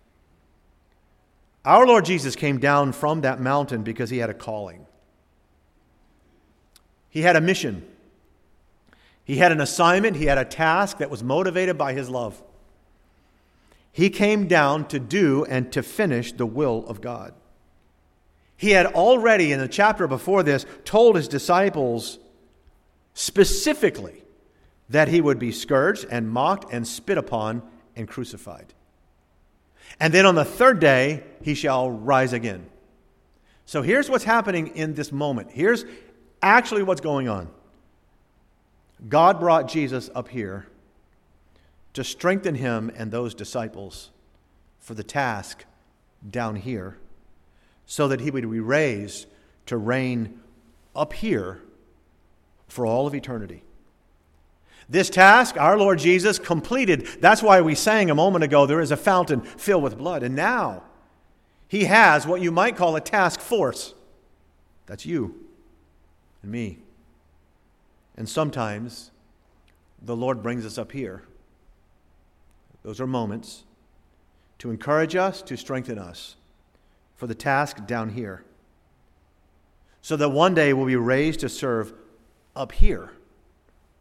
Our 1.66 1.86
Lord 1.86 2.06
Jesus 2.06 2.36
came 2.36 2.60
down 2.60 2.92
from 2.92 3.22
that 3.22 3.40
mountain 3.40 3.84
because 3.84 4.10
he 4.10 4.18
had 4.18 4.30
a 4.30 4.34
calling. 4.34 4.86
He 7.10 7.22
had 7.22 7.36
a 7.36 7.42
mission. 7.42 7.86
He 9.24 9.38
had 9.38 9.52
an 9.52 9.62
assignment. 9.62 10.18
He 10.18 10.26
had 10.26 10.38
a 10.38 10.46
task 10.46 10.98
that 10.98 11.10
was 11.10 11.24
motivated 11.24 11.78
by 11.78 11.94
his 11.94 12.10
love. 12.10 12.42
He 13.92 14.10
came 14.10 14.48
down 14.48 14.88
to 14.88 15.00
do 15.00 15.46
and 15.46 15.72
to 15.74 15.84
finish 15.84 16.32
the 16.32 16.46
will 16.46 16.86
of 16.88 17.02
God. 17.02 17.34
He 18.62 18.70
had 18.70 18.86
already, 18.86 19.52
in 19.52 19.60
the 19.60 19.68
chapter 19.68 20.06
before 20.06 20.44
this, 20.44 20.68
told 20.86 21.16
his 21.16 21.28
disciples 21.28 22.20
specifically 23.16 24.24
that 24.88 25.08
he 25.08 25.20
would 25.20 25.40
be 25.40 25.52
scourged 25.52 26.06
and 26.12 26.30
mocked 26.30 26.72
and 26.72 26.88
spit 26.88 27.18
upon 27.18 27.64
and 27.96 28.08
crucified. 28.08 28.72
And 30.00 30.14
then 30.14 30.28
on 30.28 30.36
the 30.36 30.46
third 30.46 30.80
day, 30.80 31.24
he 31.42 31.56
shall 31.56 31.90
rise 31.90 32.34
again. 32.34 32.68
So 33.66 33.82
here's 33.82 34.12
what's 34.12 34.26
happening 34.26 34.76
in 34.76 34.94
this 34.94 35.12
moment. 35.12 35.50
Here's 35.52 35.84
actually 36.40 36.84
what's 36.84 37.02
going 37.02 37.28
on. 37.28 37.50
God 39.10 39.40
brought 39.40 39.70
Jesus 39.70 40.08
up 40.14 40.28
here 40.28 40.68
to 41.94 42.04
strengthen 42.04 42.54
him 42.54 42.92
and 42.96 43.10
those 43.10 43.34
disciples 43.34 44.12
for 44.78 44.94
the 44.94 45.04
task 45.04 45.66
down 46.30 46.58
here 46.58 47.00
so 47.92 48.08
that 48.08 48.22
he 48.22 48.32
would 48.32 48.50
be 48.50 48.60
raised 48.62 49.28
to 49.66 49.76
reign 49.76 50.40
up 50.96 51.12
here 51.12 51.60
for 52.70 52.86
all 52.86 53.06
of 53.06 53.14
eternity. 53.14 53.64
This 54.88 55.10
task, 55.10 55.58
our 55.58 55.78
Lord 55.78 56.00
Jesus 56.00 56.40
completed. 56.40 57.06
That's 57.20 57.44
why 57.44 57.60
we 57.60 57.76
sang 57.76 58.10
a 58.10 58.16
moment 58.16 58.46
ago 58.46 58.66
there 58.66 58.80
is 58.80 58.92
a 58.92 58.98
fountain 58.98 59.42
filled 59.42 59.84
with 59.84 59.98
blood. 59.98 60.24
And 60.24 60.38
now 60.38 60.84
he 61.68 61.84
has 61.84 62.26
what 62.26 62.40
you 62.40 62.50
might 62.50 62.78
call 62.78 62.96
a 62.96 63.02
task 63.02 63.42
force. 63.42 63.94
That's 64.86 65.06
you 65.06 65.46
and 66.44 66.50
me. 66.50 66.80
And 68.16 68.30
sometimes 68.30 69.12
the 70.02 70.16
Lord 70.16 70.42
brings 70.42 70.66
us 70.66 70.78
up 70.78 70.94
here. 70.94 71.24
Those 72.84 73.02
are 73.02 73.08
moments 73.08 73.66
to 74.60 74.72
encourage 74.72 75.18
us, 75.18 75.42
to 75.42 75.58
strengthen 75.58 76.00
us 76.00 76.38
for 77.22 77.28
the 77.28 77.36
task 77.36 77.86
down 77.86 78.10
here. 78.10 78.44
So 80.02 80.16
that 80.16 80.30
one 80.30 80.56
day 80.56 80.74
we'll 80.74 80.88
be 80.88 80.96
raised 80.96 81.42
to 81.42 81.50
serve 81.50 81.94
up 82.56 82.72
here 82.72 83.12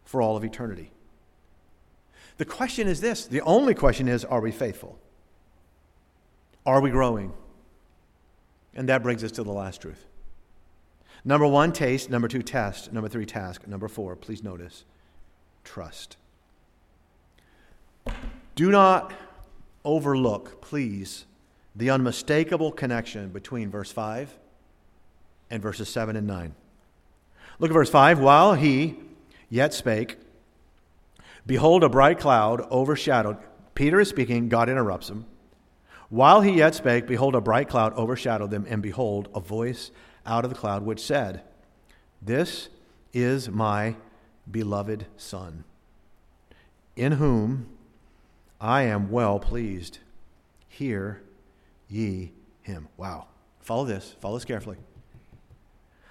for 0.07 0.23
all 0.23 0.39
of 0.39 0.43
eternity. 0.43 0.91
The 2.39 2.47
question 2.47 2.89
is 2.89 3.03
this 3.03 3.27
the 3.27 3.43
only 3.43 3.75
question 3.75 4.09
is 4.09 4.25
are 4.25 4.41
we 4.41 4.51
faithful? 4.51 4.99
Are 6.65 6.81
we 6.81 6.89
growing? 6.89 7.35
And 8.73 8.89
that 8.89 9.03
brings 9.03 9.23
us 9.23 9.33
to 9.33 9.43
the 9.43 9.53
last 9.53 9.83
truth. 9.83 10.07
Number 11.23 11.47
one, 11.47 11.75
taste. 11.75 12.09
Number 12.09 12.27
two, 12.27 12.43
test. 12.43 12.91
Number 12.91 13.11
three, 13.11 13.27
task. 13.27 13.69
Number 13.69 13.89
four, 13.89 14.17
please 14.17 14.43
notice, 14.43 14.87
trust. 15.63 16.17
Do 18.55 18.71
not 18.71 19.13
overlook, 19.85 20.63
please, 20.63 21.27
the 21.75 21.91
unmistakable 21.91 22.73
connection 22.73 23.29
between 23.31 23.71
verse 23.71 23.93
5 23.93 24.37
and 25.51 25.63
verses 25.63 25.89
7 25.89 26.17
and 26.17 26.27
9. 26.27 26.55
Look 27.59 27.71
at 27.71 27.75
verse 27.75 27.91
5. 27.91 28.21
While 28.21 28.55
he 28.55 28.97
yet 29.49 29.75
spake, 29.75 30.17
behold, 31.47 31.85
a 31.85 31.89
bright 31.89 32.19
cloud 32.19 32.61
overshadowed. 32.71 33.37
Peter 33.75 34.01
is 34.01 34.09
speaking, 34.09 34.49
God 34.49 34.69
interrupts 34.69 35.11
him. 35.11 35.27
While 36.09 36.41
he 36.41 36.53
yet 36.53 36.75
spake, 36.75 37.07
behold, 37.07 37.35
a 37.35 37.41
bright 37.41 37.69
cloud 37.69 37.93
overshadowed 37.95 38.51
them, 38.51 38.67
and 38.69 38.83
behold, 38.83 39.29
a 39.35 39.41
voice 39.41 39.91
out 40.27 40.45
of 40.45 40.51
the 40.51 40.57
cloud 40.57 40.85
which 40.85 41.01
said, 41.01 41.43
This 42.21 42.69
is 43.13 43.49
my 43.49 43.97
beloved 44.51 45.07
Son, 45.17 45.65
in 46.97 47.13
whom 47.13 47.69
I 48.61 48.83
am 48.83 49.11
well 49.11 49.39
pleased. 49.39 49.99
Hear 50.69 51.23
ye 51.91 52.33
him. 52.63 52.89
Wow. 52.97 53.27
Follow 53.61 53.85
this, 53.85 54.17
follow 54.21 54.37
this 54.37 54.45
carefully. 54.45 54.79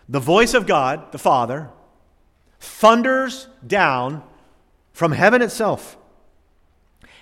The 0.08 0.20
voice 0.20 0.54
of 0.54 0.68
God, 0.68 1.12
the 1.12 1.18
Father, 1.18 1.70
thunders 2.60 3.48
down 3.66 4.24
from 4.92 5.12
heaven 5.12 5.42
itself. 5.42 5.98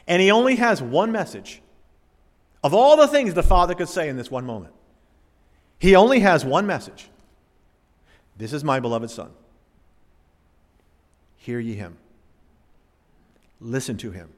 And 0.07 0.21
he 0.21 0.31
only 0.31 0.55
has 0.55 0.81
one 0.81 1.11
message. 1.11 1.61
Of 2.63 2.73
all 2.73 2.97
the 2.97 3.07
things 3.07 3.33
the 3.33 3.43
Father 3.43 3.75
could 3.75 3.89
say 3.89 4.09
in 4.09 4.17
this 4.17 4.31
one 4.31 4.45
moment, 4.45 4.73
he 5.79 5.95
only 5.95 6.21
has 6.21 6.43
one 6.43 6.65
message 6.65 7.09
This 8.35 8.53
is 8.53 8.63
my 8.63 8.79
beloved 8.79 9.11
Son. 9.11 9.31
Hear 11.35 11.59
ye 11.59 11.75
him. 11.75 11.97
Listen 13.59 13.97
to 13.97 14.11
him. 14.11 14.29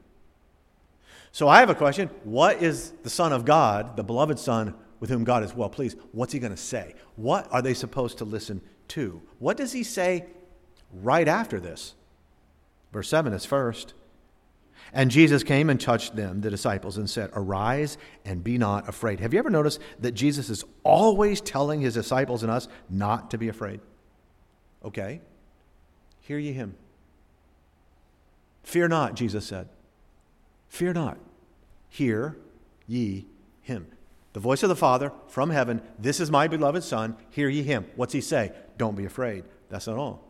So 1.32 1.48
I 1.48 1.60
have 1.60 1.70
a 1.70 1.74
question. 1.74 2.08
What 2.24 2.62
is 2.62 2.92
the 3.02 3.10
Son 3.10 3.32
of 3.32 3.44
God, 3.44 3.96
the 3.96 4.02
beloved 4.02 4.38
Son, 4.38 4.74
with 4.98 5.10
whom 5.10 5.24
God 5.24 5.42
is 5.42 5.54
well 5.54 5.68
pleased? 5.68 5.96
What's 6.12 6.32
he 6.32 6.38
going 6.38 6.52
to 6.52 6.56
say? 6.56 6.94
What 7.16 7.48
are 7.52 7.62
they 7.62 7.74
supposed 7.74 8.18
to 8.18 8.24
listen 8.24 8.60
to? 8.88 9.22
What 9.38 9.56
does 9.56 9.72
he 9.72 9.82
say 9.82 10.26
right 10.92 11.28
after 11.28 11.60
this? 11.60 11.94
Verse 12.92 13.08
7 13.08 13.32
is 13.32 13.44
first. 13.44 13.94
And 14.92 15.10
Jesus 15.10 15.44
came 15.44 15.70
and 15.70 15.80
touched 15.80 16.16
them, 16.16 16.40
the 16.40 16.50
disciples, 16.50 16.96
and 16.96 17.08
said, 17.08 17.30
Arise 17.32 17.96
and 18.24 18.42
be 18.42 18.58
not 18.58 18.88
afraid. 18.88 19.20
Have 19.20 19.32
you 19.32 19.38
ever 19.38 19.50
noticed 19.50 19.80
that 20.00 20.12
Jesus 20.12 20.50
is 20.50 20.64
always 20.82 21.40
telling 21.40 21.80
his 21.80 21.94
disciples 21.94 22.42
and 22.42 22.50
us 22.50 22.66
not 22.88 23.30
to 23.30 23.38
be 23.38 23.48
afraid? 23.48 23.80
Okay. 24.84 25.20
Hear 26.20 26.38
ye 26.38 26.52
him. 26.52 26.74
Fear 28.64 28.88
not, 28.88 29.14
Jesus 29.14 29.46
said. 29.46 29.68
Fear 30.70 30.94
not. 30.94 31.18
Hear 31.90 32.38
ye 32.86 33.26
him. 33.60 33.88
The 34.32 34.40
voice 34.40 34.62
of 34.62 34.68
the 34.68 34.76
Father 34.76 35.12
from 35.26 35.50
heaven, 35.50 35.82
this 35.98 36.20
is 36.20 36.30
my 36.30 36.48
beloved 36.48 36.84
Son, 36.84 37.16
hear 37.30 37.48
ye 37.48 37.62
him. 37.62 37.86
What's 37.96 38.14
he 38.14 38.20
say? 38.20 38.52
Don't 38.78 38.96
be 38.96 39.04
afraid. 39.04 39.44
That's 39.68 39.88
not 39.88 39.98
all. 39.98 40.24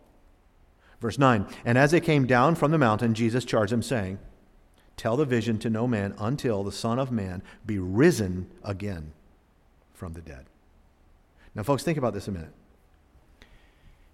Verse 1.00 1.18
9 1.18 1.46
And 1.64 1.78
as 1.78 1.90
they 1.90 2.00
came 2.00 2.26
down 2.26 2.54
from 2.54 2.70
the 2.70 2.78
mountain, 2.78 3.14
Jesus 3.14 3.44
charged 3.44 3.72
them, 3.72 3.82
saying, 3.82 4.18
Tell 4.96 5.16
the 5.16 5.24
vision 5.24 5.58
to 5.60 5.70
no 5.70 5.86
man 5.86 6.14
until 6.18 6.64
the 6.64 6.72
Son 6.72 6.98
of 6.98 7.12
Man 7.12 7.42
be 7.64 7.78
risen 7.78 8.50
again 8.64 9.12
from 9.92 10.14
the 10.14 10.20
dead. 10.20 10.46
Now, 11.54 11.62
folks, 11.62 11.82
think 11.82 11.98
about 11.98 12.14
this 12.14 12.28
a 12.28 12.32
minute. 12.32 12.52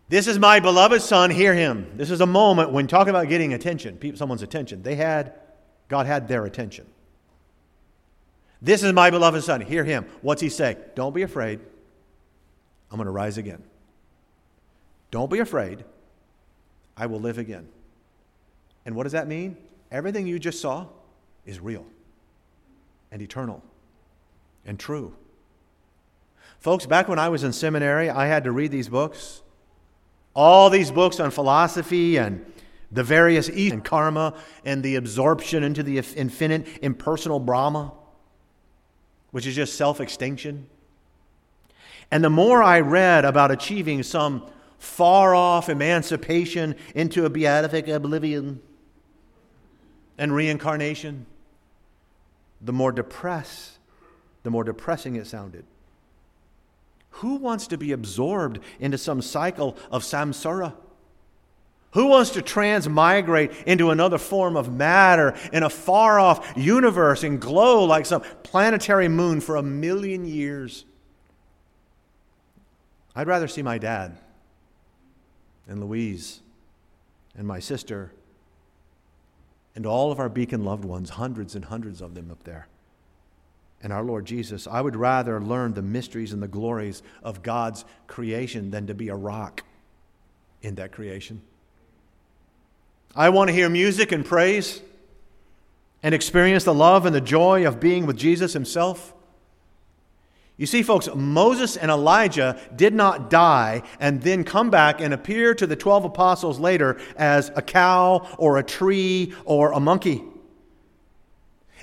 This 0.08 0.26
is 0.26 0.38
my 0.38 0.60
beloved 0.60 1.02
Son, 1.02 1.30
hear 1.30 1.54
him. 1.54 1.92
This 1.96 2.10
is 2.10 2.20
a 2.20 2.26
moment 2.26 2.72
when 2.72 2.86
talking 2.86 3.10
about 3.10 3.28
getting 3.28 3.54
attention, 3.54 3.98
someone's 4.16 4.42
attention. 4.42 4.82
They 4.82 4.94
had, 4.94 5.32
God 5.88 6.07
had 6.07 6.29
their 6.29 6.44
attention. 6.44 6.87
This 8.61 8.83
is 8.83 8.92
my 8.92 9.11
beloved 9.11 9.42
Son, 9.44 9.61
hear 9.61 9.85
him. 9.85 10.07
What's 10.22 10.42
he 10.42 10.49
say? 10.49 10.77
Don't 10.94 11.14
be 11.14 11.22
afraid. 11.22 11.61
I'm 12.90 12.96
going 12.96 13.07
to 13.07 13.12
rise 13.12 13.38
again. 13.38 13.62
Don't 15.11 15.31
be 15.31 15.38
afraid. 15.38 15.85
I 16.96 17.07
will 17.07 17.20
live 17.20 17.38
again. 17.38 17.68
And 18.85 18.94
what 18.94 19.03
does 19.03 19.12
that 19.12 19.29
mean? 19.29 19.57
Everything 19.90 20.27
you 20.27 20.38
just 20.38 20.61
saw 20.61 20.87
is 21.44 21.61
real 21.61 21.85
and 23.12 23.20
eternal 23.22 23.62
and 24.64 24.79
true. 24.79 25.14
Folks, 26.59 26.87
back 26.87 27.09
when 27.09 27.18
I 27.18 27.29
was 27.29 27.44
in 27.44 27.53
seminary, 27.53 28.11
I 28.11 28.27
had 28.27 28.44
to 28.44 28.53
read 28.53 28.70
these 28.70 28.88
books. 28.88 29.42
All 30.35 30.70
these 30.70 30.90
books 30.90 31.20
on 31.20 31.31
philosophy 31.31 32.16
and 32.16 32.44
the 32.90 33.03
various 33.03 33.49
East 33.51 33.72
and 33.75 33.85
karma 33.85 34.35
and 34.64 34.83
the 34.83 34.96
absorption 34.96 35.62
into 35.62 35.83
the 35.83 35.99
infinite 35.99 36.66
impersonal 36.83 37.40
Brahma, 37.40 37.92
which 39.31 39.46
is 39.46 39.55
just 39.55 39.75
self 39.75 40.01
extinction. 40.01 40.68
And 42.11 42.22
the 42.22 42.31
more 42.31 42.62
I 42.62 42.81
read 42.81 43.25
about 43.25 43.51
achieving 43.51 44.03
some 44.03 44.46
far 44.79 45.35
off 45.35 45.68
emancipation 45.68 46.77
into 46.94 47.25
a 47.25 47.31
beatific 47.31 47.88
oblivion 47.88 48.61
and 50.18 50.33
reincarnation, 50.33 51.27
the 52.61 52.72
more 52.72 52.92
depressed, 52.92 53.79
the 54.44 54.51
more 54.51 54.64
depressing 54.64 55.16
it 55.16 55.27
sounded. 55.27 55.64
Who 57.11 57.37
wants 57.37 57.66
to 57.68 57.79
be 57.79 57.92
absorbed 57.92 58.61
into 58.79 58.99
some 58.99 59.22
cycle 59.22 59.77
of 59.90 60.03
samsara? 60.03 60.75
Who 61.96 62.09
wants 62.09 62.28
to 62.32 62.42
transmigrate 62.42 63.52
into 63.64 63.88
another 63.90 64.18
form 64.18 64.54
of 64.54 64.70
matter 64.70 65.35
in 65.50 65.62
a 65.62 65.70
far 65.70 66.20
off 66.20 66.52
universe 66.54 67.24
and 67.24 67.40
glow 67.40 67.85
like 67.85 68.04
some 68.04 68.20
planetary 68.42 69.09
moon 69.09 69.40
for 69.40 69.56
a 69.56 69.62
million 69.62 70.26
years? 70.26 70.85
I'd 73.14 73.26
rather 73.26 73.48
see 73.48 73.62
my 73.62 73.78
dad 73.78 74.18
and 75.66 75.80
Louise 75.80 76.40
and 77.35 77.48
my 77.48 77.61
sister 77.61 78.12
and 79.74 79.87
all 79.87 80.12
of 80.12 80.20
our 80.20 80.28
beacon 80.28 80.64
loved 80.64 80.85
ones, 80.85 81.09
hundreds 81.09 81.54
and 81.54 81.64
hundreds 81.64 82.02
of 82.02 82.14
them 82.14 82.30
up 82.30 82.44
there. 82.44 82.68
And 83.82 83.90
our 83.90 84.04
Lord 84.04 84.26
Jesus, 84.26 84.66
I 84.66 84.82
would 84.82 84.96
rather 84.96 85.40
learn 85.40 85.72
the 85.72 85.80
mysteries 85.80 86.35
and 86.35 86.42
the 86.42 86.46
glories 86.46 87.02
of 87.22 87.42
God's 87.42 87.87
creation 88.06 88.70
than 88.70 88.87
to 88.87 88.92
be 88.92 89.09
a 89.09 89.16
rock 89.16 89.64
in 90.61 90.74
that 90.74 90.92
creation. 90.92 91.40
I 93.16 93.31
want 93.31 93.48
to 93.48 93.55
hear 93.55 93.70
music 93.70 94.12
and 94.12 94.24
praise 94.24 94.83
and 96.02 96.14
experience 96.14 96.64
the 96.64 96.74
love 96.74 97.07
and 97.07 97.14
the 97.14 97.20
joy 97.20 97.66
of 97.66 97.81
being 97.81 98.05
with 98.05 98.18
Jesus 98.18 98.52
Himself. 98.52 99.14
You 100.59 100.66
see, 100.66 100.83
folks, 100.83 101.09
Moses 101.14 101.79
and 101.79 101.90
Elijah 101.90 102.61
did 102.74 102.92
not 102.92 103.31
die 103.31 103.83
and 104.00 104.20
then 104.22 104.44
come 104.44 104.68
back 104.68 105.00
and 105.00 105.14
appear 105.14 105.55
to 105.55 105.66
the 105.66 105.76
12 105.76 106.05
apostles 106.05 106.59
later 106.59 106.98
as 107.16 107.50
a 107.57 107.62
cow 107.62 108.26
or 108.38 108.59
a 108.59 108.62
tree 108.62 109.33
or 109.46 109.72
a 109.72 109.81
monkey. 109.81 110.22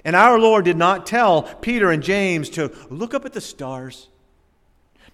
And 0.06 0.16
our 0.16 0.38
Lord 0.38 0.66
did 0.66 0.78
not 0.78 1.08
tell 1.08 1.44
Peter 1.44 1.90
and 1.90 2.04
James 2.04 2.50
to 2.52 2.72
look 2.90 3.14
up 3.14 3.26
at 3.26 3.34
the 3.34 3.42
stars. 3.42 4.08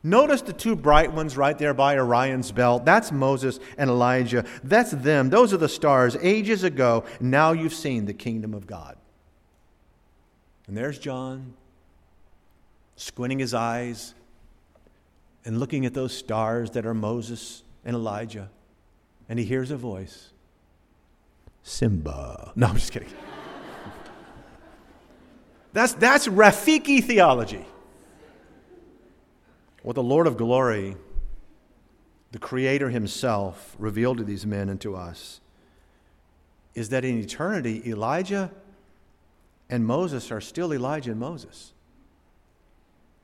Notice 0.01 0.41
the 0.41 0.53
two 0.53 0.75
bright 0.75 1.11
ones 1.11 1.35
right 1.35 1.57
there 1.57 1.73
by 1.73 1.97
Orion's 1.97 2.51
belt. 2.51 2.85
That's 2.85 3.11
Moses 3.11 3.59
and 3.77 3.89
Elijah. 3.89 4.45
That's 4.63 4.91
them. 4.91 5.29
Those 5.29 5.53
are 5.53 5.57
the 5.57 5.67
stars 5.67 6.15
ages 6.21 6.63
ago. 6.63 7.03
Now 7.19 7.51
you've 7.51 7.73
seen 7.73 8.05
the 8.05 8.13
kingdom 8.13 8.53
of 8.53 8.65
God. 8.65 8.95
And 10.67 10.77
there's 10.77 10.99
John 10.99 11.53
squinting 12.95 13.39
his 13.39 13.53
eyes 13.53 14.13
and 15.43 15.59
looking 15.59 15.85
at 15.85 15.93
those 15.93 16.13
stars 16.13 16.71
that 16.71 16.85
are 16.85 16.93
Moses 16.93 17.63
and 17.83 17.95
Elijah. 17.95 18.49
And 19.27 19.37
he 19.37 19.45
hears 19.45 19.71
a 19.71 19.77
voice 19.77 20.29
Simba. 21.61 22.53
No, 22.55 22.67
I'm 22.67 22.75
just 22.75 22.91
kidding. 22.91 23.09
that's, 25.73 25.93
that's 25.93 26.27
Rafiki 26.27 27.03
theology. 27.03 27.65
What 29.83 29.95
the 29.95 30.03
Lord 30.03 30.27
of 30.27 30.37
glory, 30.37 30.97
the 32.31 32.39
Creator 32.39 32.89
Himself, 32.89 33.75
revealed 33.79 34.17
to 34.17 34.23
these 34.23 34.45
men 34.45 34.69
and 34.69 34.79
to 34.81 34.95
us 34.95 35.39
is 36.75 36.89
that 36.89 37.03
in 37.03 37.17
eternity, 37.17 37.81
Elijah 37.85 38.51
and 39.69 39.85
Moses 39.85 40.31
are 40.31 40.41
still 40.41 40.73
Elijah 40.73 41.11
and 41.11 41.19
Moses. 41.19 41.73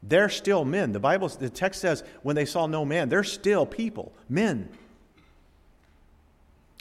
They're 0.01 0.29
still 0.29 0.65
men. 0.65 0.91
The 0.91 0.99
Bible, 0.99 1.27
the 1.29 1.49
text 1.49 1.81
says, 1.81 2.03
when 2.21 2.35
they 2.35 2.45
saw 2.45 2.67
no 2.67 2.85
man, 2.85 3.09
they're 3.09 3.23
still 3.23 3.65
people, 3.65 4.11
men. 4.29 4.69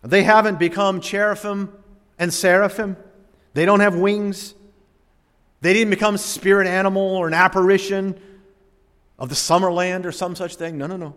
They 0.03 0.23
haven't 0.23 0.59
become 0.59 1.01
cherubim 1.01 1.73
and 2.19 2.33
seraphim. 2.33 2.97
They 3.55 3.65
don't 3.65 3.81
have 3.81 3.95
wings. 3.95 4.55
They 5.63 5.73
didn't 5.73 5.91
become 5.91 6.19
spirit 6.19 6.67
animal 6.67 7.03
or 7.03 7.27
an 7.27 7.35
apparition 7.35 8.21
of 9.25 9.31
the 9.31 9.35
summer 9.35 9.73
land 9.73 10.05
or 10.05 10.13
some 10.13 10.37
such 10.37 10.57
thing. 10.57 10.77
No, 10.77 10.87
no, 10.87 10.99
no. 10.99 11.15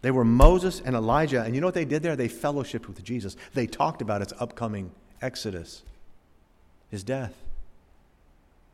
They 0.00 0.10
were 0.10 0.24
Moses 0.24 0.82
and 0.84 0.96
Elijah. 0.96 1.42
And 1.42 1.54
you 1.54 1.60
know 1.60 1.68
what 1.68 1.74
they 1.74 1.84
did 1.84 2.02
there? 2.02 2.16
They 2.16 2.28
fellowshiped 2.28 2.88
with 2.88 3.02
Jesus. 3.04 3.36
They 3.54 3.68
talked 3.68 4.02
about 4.02 4.22
its 4.22 4.32
upcoming 4.40 4.90
exodus, 5.20 5.84
his 6.90 7.04
death. 7.04 7.32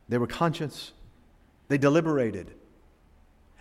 They 0.08 0.16
were 0.16 0.26
conscious. 0.26 0.92
They 1.68 1.76
deliberated. 1.76 2.50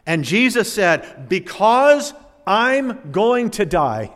And 0.06 0.24
Jesus 0.24 0.72
said, 0.72 1.28
Because 1.28 2.14
I'm 2.46 3.12
going 3.12 3.50
to 3.52 3.66
die 3.66 4.14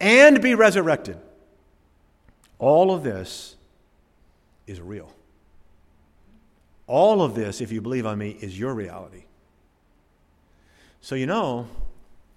and 0.00 0.40
be 0.40 0.54
resurrected, 0.54 1.18
all 2.58 2.94
of 2.94 3.02
this 3.02 3.56
is 4.66 4.80
real. 4.80 5.12
All 6.90 7.22
of 7.22 7.36
this, 7.36 7.60
if 7.60 7.70
you 7.70 7.80
believe 7.80 8.04
on 8.04 8.18
me, 8.18 8.36
is 8.40 8.58
your 8.58 8.74
reality. 8.74 9.22
So, 11.00 11.14
you 11.14 11.24
know, 11.24 11.68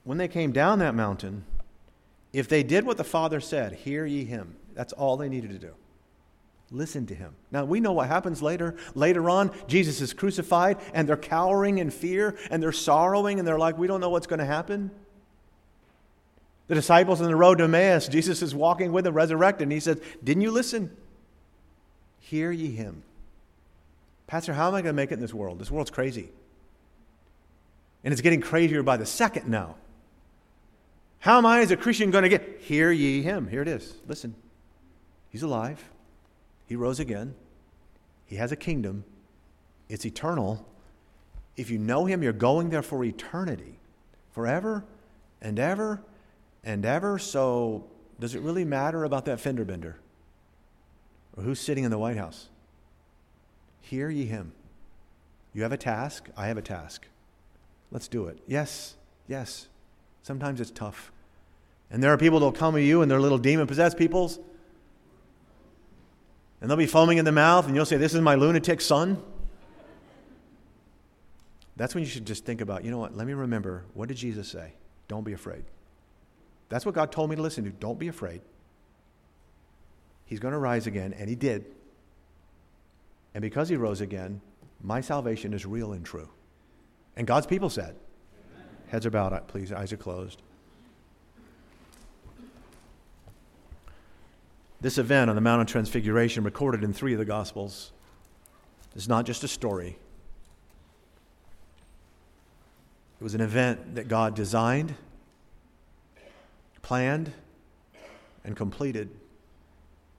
when 0.04 0.20
they 0.20 0.28
came 0.28 0.52
down 0.52 0.78
that 0.78 0.94
mountain, 0.94 1.44
if 2.34 2.48
they 2.48 2.62
did 2.62 2.86
what 2.86 2.98
the 2.98 3.04
Father 3.04 3.42
said, 3.42 3.74
hear 3.74 4.06
ye 4.06 4.26
him, 4.26 4.56
that's 4.76 4.94
all 4.94 5.18
they 5.18 5.28
needed 5.28 5.50
to 5.50 5.58
do. 5.58 5.74
Listen 6.70 7.08
to 7.08 7.16
him. 7.16 7.34
Now, 7.52 7.66
we 7.66 7.80
know 7.80 7.94
what 7.94 8.08
happens 8.08 8.44
later. 8.44 8.76
Later 8.94 9.28
on, 9.28 9.50
Jesus 9.66 10.02
is 10.02 10.14
crucified, 10.14 10.78
and 10.94 11.10
they're 11.10 11.18
cowering 11.18 11.80
in 11.80 11.90
fear, 11.90 12.38
and 12.52 12.62
they're 12.62 12.72
sorrowing, 12.72 13.40
and 13.40 13.48
they're 13.48 13.58
like, 13.58 13.80
we 13.80 13.88
don't 13.88 14.02
know 14.02 14.12
what's 14.12 14.28
going 14.28 14.38
to 14.38 14.46
happen. 14.46 14.92
The 16.68 16.76
disciples 16.76 17.22
on 17.22 17.28
the 17.28 17.36
road 17.36 17.58
to 17.58 17.64
Emmaus, 17.64 18.08
Jesus 18.08 18.44
is 18.44 18.54
walking 18.54 18.92
with 18.92 19.06
them, 19.06 19.16
resurrected, 19.16 19.64
and 19.64 19.72
he 19.72 19.80
says, 19.80 20.00
Didn't 20.24 20.42
you 20.42 20.52
listen? 20.52 20.96
Hear 22.20 22.52
ye 22.52 22.70
him. 22.70 23.02
Pastor, 24.28 24.54
how 24.54 24.68
am 24.68 24.76
I 24.76 24.82
going 24.82 24.94
to 24.94 24.94
make 24.94 25.12
it 25.12 25.16
in 25.16 25.20
this 25.20 25.34
world? 25.34 25.60
This 25.60 25.70
world's 25.72 25.92
crazy. 25.92 26.30
And 28.04 28.12
it's 28.12 28.22
getting 28.22 28.42
crazier 28.42 28.84
by 28.84 28.98
the 28.98 29.06
second 29.06 29.48
now. 29.48 29.76
How 31.20 31.38
am 31.38 31.46
I, 31.46 31.62
as 31.62 31.72
a 31.72 31.78
Christian, 31.78 32.12
going 32.12 32.24
to 32.24 32.30
get? 32.30 32.60
Hear 32.62 32.92
ye 32.92 33.22
him. 33.22 33.48
Here 33.48 33.62
it 33.62 33.68
is. 33.68 33.96
Listen. 34.08 34.36
He's 35.30 35.44
alive. 35.44 35.84
He 36.68 36.76
rose 36.76 37.00
again. 37.00 37.34
He 38.26 38.36
has 38.36 38.52
a 38.52 38.56
kingdom. 38.56 39.06
It's 39.90 40.06
eternal. 40.06 40.66
If 41.56 41.70
you 41.70 41.78
know 41.78 42.06
him, 42.06 42.24
you're 42.24 42.34
going 42.34 42.70
there 42.70 42.82
for 42.82 43.04
eternity, 43.04 43.80
forever 44.32 44.84
and 45.42 45.60
ever 45.60 46.02
and 46.64 46.86
ever. 46.86 47.20
So, 47.20 47.86
does 48.20 48.36
it 48.36 48.42
really 48.42 48.66
matter 48.66 49.04
about 49.04 49.26
that 49.26 49.40
fender 49.40 49.66
bender? 49.66 49.98
Or 51.38 51.44
who's 51.44 51.60
sitting 51.60 51.84
in 51.84 51.92
the 51.92 51.98
White 51.98 52.18
House? 52.18 52.50
Hear 53.84 54.10
ye 54.10 54.26
him. 54.26 54.54
You 55.54 55.62
have 55.64 55.72
a 55.72 55.78
task, 55.78 56.30
I 56.36 56.48
have 56.48 56.58
a 56.58 56.62
task. 56.62 57.06
Let's 57.92 58.08
do 58.08 58.26
it. 58.26 58.40
Yes, 58.48 58.96
yes. 59.28 59.68
Sometimes 60.24 60.60
it's 60.60 60.72
tough. 60.72 61.12
And 61.92 62.02
there 62.02 62.12
are 62.12 62.18
people 62.18 62.40
that'll 62.40 62.54
come 62.54 62.74
to 62.74 62.82
you 62.82 63.02
and 63.02 63.12
they're 63.12 63.20
little 63.20 63.38
demon 63.38 63.68
possessed 63.68 63.98
peoples. 63.98 64.40
And 66.60 66.70
they'll 66.70 66.78
be 66.78 66.88
foaming 66.88 67.18
in 67.18 67.26
the 67.26 67.32
mouth, 67.34 67.68
and 67.68 67.76
you'll 67.76 67.86
say, 67.86 67.98
This 67.98 68.14
is 68.14 68.22
my 68.22 68.36
lunatic 68.36 68.80
son. 68.80 69.22
That's 71.76 71.94
when 71.94 72.06
you 72.06 72.10
should 72.10 72.26
just 72.26 72.46
think 72.46 72.62
about, 72.62 72.86
you 72.86 72.92
know 72.92 73.00
what, 73.00 73.18
let 73.18 73.28
me 73.28 73.34
remember, 73.34 73.84
what 73.94 74.08
did 74.08 74.16
Jesus 74.16 74.48
say? 74.48 74.74
Don't 75.10 75.26
be 75.26 75.34
afraid. 75.34 75.66
That's 76.70 76.86
what 76.86 76.96
God 76.96 77.12
told 77.12 77.30
me 77.30 77.36
to 77.36 77.42
listen 77.42 77.66
to. 77.66 77.70
Don't 77.70 78.00
be 78.00 78.08
afraid. 78.08 78.42
He's 80.26 80.40
going 80.40 80.54
to 80.54 80.58
rise 80.58 80.88
again, 80.88 81.14
and 81.14 81.30
he 81.30 81.36
did. 81.36 81.66
And 83.34 83.42
because 83.42 83.70
he 83.70 83.76
rose 83.76 84.02
again, 84.02 84.42
my 84.82 85.02
salvation 85.02 85.54
is 85.54 85.66
real 85.66 85.94
and 85.94 86.06
true. 86.06 86.30
And 87.16 87.26
God's 87.26 87.48
people 87.48 87.70
said, 87.70 87.96
Amen. 88.56 88.68
Heads 88.88 89.06
are 89.06 89.12
bowed, 89.12 89.34
uh, 89.34 89.40
please, 89.42 89.72
eyes 89.72 89.94
are 89.94 89.98
closed. 89.98 90.42
This 94.82 94.98
event 94.98 95.30
on 95.30 95.36
the 95.36 95.42
Mount 95.42 95.62
of 95.62 95.68
Transfiguration, 95.68 96.44
recorded 96.44 96.84
in 96.84 96.92
three 96.92 97.14
of 97.14 97.20
the 97.20 97.26
Gospels, 97.26 97.94
is 98.96 99.08
not 99.08 99.26
just 99.26 99.44
a 99.44 99.48
story. 99.48 99.98
It 103.20 103.24
was 103.24 103.34
an 103.34 103.42
event 103.42 103.96
that 103.96 104.10
God 104.10 104.36
designed 104.36 104.96
planned 106.82 107.32
and 108.44 108.56
completed 108.56 109.10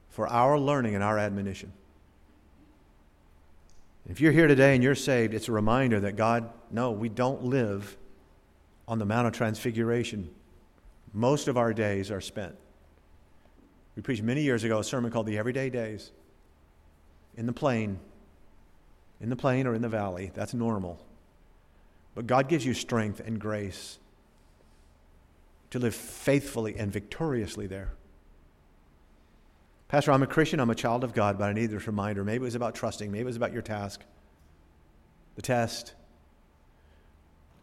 for 0.08 0.26
our 0.26 0.58
learning 0.58 0.94
and 0.96 1.04
our 1.04 1.18
admonition. 1.18 1.72
If 4.08 4.20
you're 4.20 4.32
here 4.32 4.46
today 4.46 4.74
and 4.74 4.82
you're 4.82 4.94
saved, 4.94 5.32
it's 5.32 5.48
a 5.48 5.52
reminder 5.52 6.00
that 6.00 6.16
God, 6.16 6.50
no, 6.70 6.92
we 6.92 7.08
don't 7.08 7.44
live 7.44 7.96
on 8.86 8.98
the 8.98 9.06
Mount 9.06 9.26
of 9.26 9.32
Transfiguration. 9.32 10.30
Most 11.14 11.48
of 11.48 11.56
our 11.56 11.72
days 11.72 12.10
are 12.10 12.20
spent. 12.20 12.54
We 13.96 14.02
preached 14.02 14.22
many 14.22 14.42
years 14.42 14.64
ago 14.64 14.80
a 14.80 14.84
sermon 14.84 15.10
called 15.10 15.26
The 15.26 15.38
Everyday 15.38 15.70
Days. 15.70 16.12
In 17.36 17.46
the 17.46 17.52
plain, 17.52 17.98
in 19.20 19.30
the 19.30 19.36
plain 19.36 19.66
or 19.66 19.74
in 19.74 19.80
the 19.80 19.88
valley, 19.88 20.30
that's 20.34 20.52
normal. 20.52 21.04
But 22.14 22.26
God 22.26 22.48
gives 22.48 22.66
you 22.66 22.74
strength 22.74 23.20
and 23.20 23.40
grace 23.40 23.98
to 25.70 25.78
live 25.78 25.94
faithfully 25.94 26.76
and 26.76 26.92
victoriously 26.92 27.66
there. 27.66 27.94
Pastor, 29.88 30.12
I'm 30.12 30.22
a 30.22 30.26
Christian, 30.26 30.60
I'm 30.60 30.70
a 30.70 30.74
child 30.74 31.04
of 31.04 31.12
God, 31.12 31.38
but 31.38 31.44
I 31.44 31.52
need 31.52 31.66
this 31.66 31.86
reminder. 31.86 32.24
Maybe 32.24 32.42
it 32.42 32.46
was 32.46 32.54
about 32.54 32.74
trusting, 32.74 33.10
maybe 33.10 33.22
it 33.22 33.26
was 33.26 33.36
about 33.36 33.52
your 33.52 33.62
task, 33.62 34.02
the 35.36 35.42
test. 35.42 35.94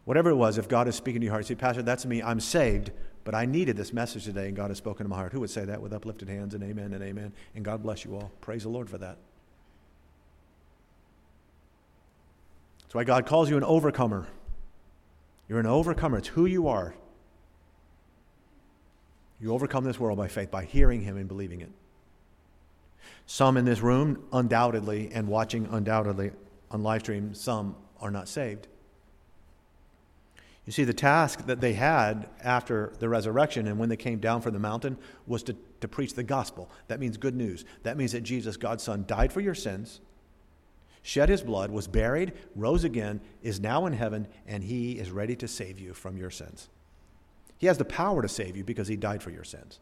Whatever 0.04 0.30
it 0.30 0.36
was, 0.36 0.58
if 0.58 0.68
God 0.68 0.88
is 0.88 0.96
speaking 0.96 1.20
to 1.20 1.26
your 1.26 1.32
heart, 1.32 1.46
say, 1.46 1.54
Pastor, 1.54 1.82
that's 1.82 2.04
me, 2.06 2.22
I'm 2.22 2.40
saved, 2.40 2.90
but 3.24 3.34
I 3.34 3.44
needed 3.46 3.76
this 3.76 3.92
message 3.92 4.24
today, 4.24 4.48
and 4.48 4.56
God 4.56 4.70
has 4.70 4.78
spoken 4.78 5.04
to 5.04 5.10
my 5.10 5.16
heart. 5.16 5.32
Who 5.32 5.40
would 5.40 5.50
say 5.50 5.64
that 5.64 5.80
with 5.80 5.92
uplifted 5.92 6.28
hands 6.28 6.54
and 6.54 6.64
amen 6.64 6.92
and 6.92 7.02
amen? 7.04 7.32
And 7.54 7.64
God 7.64 7.82
bless 7.82 8.04
you 8.04 8.16
all. 8.16 8.32
Praise 8.40 8.64
the 8.64 8.68
Lord 8.68 8.90
for 8.90 8.98
that. 8.98 9.18
That's 12.80 12.94
why 12.94 13.04
God 13.04 13.26
calls 13.26 13.48
you 13.48 13.56
an 13.56 13.64
overcomer. 13.64 14.26
You're 15.48 15.60
an 15.60 15.66
overcomer. 15.66 16.18
It's 16.18 16.28
who 16.28 16.46
you 16.46 16.68
are. 16.68 16.94
You 19.40 19.52
overcome 19.52 19.84
this 19.84 19.98
world 20.00 20.18
by 20.18 20.28
faith, 20.28 20.50
by 20.50 20.64
hearing 20.64 21.00
Him 21.00 21.16
and 21.16 21.28
believing 21.28 21.60
it. 21.60 21.70
Some 23.26 23.56
in 23.56 23.64
this 23.64 23.80
room, 23.80 24.24
undoubtedly, 24.32 25.10
and 25.12 25.28
watching 25.28 25.66
undoubtedly 25.70 26.32
on 26.70 26.82
live 26.82 27.02
stream, 27.02 27.34
some 27.34 27.76
are 28.00 28.10
not 28.10 28.28
saved. 28.28 28.68
You 30.66 30.72
see, 30.72 30.84
the 30.84 30.92
task 30.92 31.46
that 31.46 31.60
they 31.60 31.72
had 31.72 32.28
after 32.42 32.92
the 33.00 33.08
resurrection 33.08 33.66
and 33.66 33.78
when 33.78 33.88
they 33.88 33.96
came 33.96 34.18
down 34.18 34.42
from 34.42 34.52
the 34.52 34.60
mountain 34.60 34.96
was 35.26 35.42
to, 35.44 35.56
to 35.80 35.88
preach 35.88 36.14
the 36.14 36.22
gospel. 36.22 36.70
That 36.86 37.00
means 37.00 37.16
good 37.16 37.34
news. 37.34 37.64
That 37.82 37.96
means 37.96 38.12
that 38.12 38.20
Jesus, 38.22 38.56
God's 38.56 38.84
Son, 38.84 39.04
died 39.08 39.32
for 39.32 39.40
your 39.40 39.56
sins, 39.56 40.00
shed 41.02 41.28
his 41.28 41.42
blood, 41.42 41.72
was 41.72 41.88
buried, 41.88 42.32
rose 42.54 42.84
again, 42.84 43.20
is 43.42 43.58
now 43.58 43.86
in 43.86 43.92
heaven, 43.92 44.28
and 44.46 44.62
he 44.62 44.92
is 44.92 45.10
ready 45.10 45.34
to 45.36 45.48
save 45.48 45.80
you 45.80 45.94
from 45.94 46.16
your 46.16 46.30
sins. 46.30 46.68
He 47.62 47.68
has 47.68 47.78
the 47.78 47.84
power 47.84 48.22
to 48.22 48.28
save 48.28 48.56
you 48.56 48.64
because 48.64 48.88
He 48.88 48.96
died 48.96 49.22
for 49.22 49.30
your 49.30 49.44
sins. 49.44 49.78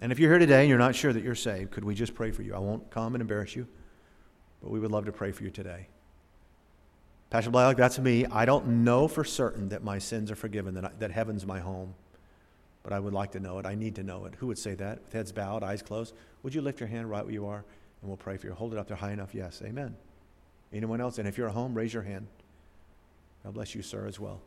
And 0.00 0.12
if 0.12 0.18
you're 0.18 0.30
here 0.30 0.38
today 0.38 0.60
and 0.60 0.68
you're 0.68 0.78
not 0.78 0.94
sure 0.94 1.12
that 1.12 1.24
you're 1.24 1.34
saved, 1.34 1.72
could 1.72 1.84
we 1.84 1.94
just 1.94 2.14
pray 2.14 2.30
for 2.30 2.42
you? 2.42 2.54
I 2.54 2.58
won't 2.58 2.90
come 2.90 3.14
and 3.14 3.20
embarrass 3.22 3.56
you, 3.56 3.66
but 4.62 4.70
we 4.70 4.78
would 4.78 4.92
love 4.92 5.06
to 5.06 5.12
pray 5.12 5.32
for 5.32 5.42
you 5.42 5.50
today. 5.50 5.88
Pastor 7.30 7.50
Blalock, 7.50 7.76
that's 7.76 7.98
me. 7.98 8.24
I 8.26 8.44
don't 8.44 8.84
know 8.84 9.08
for 9.08 9.24
certain 9.24 9.68
that 9.70 9.82
my 9.82 9.98
sins 9.98 10.30
are 10.30 10.36
forgiven, 10.36 10.74
that, 10.74 10.84
I, 10.84 10.90
that 11.00 11.10
heaven's 11.10 11.44
my 11.44 11.58
home, 11.58 11.94
but 12.82 12.92
I 12.92 13.00
would 13.00 13.12
like 13.12 13.32
to 13.32 13.40
know 13.40 13.58
it. 13.58 13.66
I 13.66 13.74
need 13.74 13.96
to 13.96 14.02
know 14.02 14.24
it. 14.24 14.34
Who 14.36 14.46
would 14.46 14.58
say 14.58 14.74
that? 14.76 15.00
With 15.04 15.12
heads 15.12 15.32
bowed, 15.32 15.62
eyes 15.62 15.82
closed. 15.82 16.14
Would 16.42 16.54
you 16.54 16.62
lift 16.62 16.80
your 16.80 16.88
hand 16.88 17.10
right 17.10 17.24
where 17.24 17.34
you 17.34 17.46
are, 17.46 17.64
and 18.00 18.08
we'll 18.08 18.16
pray 18.16 18.36
for 18.36 18.46
you? 18.46 18.54
Hold 18.54 18.72
it 18.72 18.78
up 18.78 18.88
there 18.88 18.96
high 18.96 19.12
enough. 19.12 19.34
Yes. 19.34 19.60
Amen. 19.64 19.94
Anyone 20.72 21.00
else? 21.00 21.18
And 21.18 21.28
if 21.28 21.36
you're 21.36 21.48
at 21.48 21.54
home, 21.54 21.74
raise 21.74 21.92
your 21.92 22.02
hand. 22.02 22.28
God 23.44 23.54
bless 23.54 23.74
you, 23.74 23.82
sir, 23.82 24.06
as 24.06 24.18
well. 24.18 24.40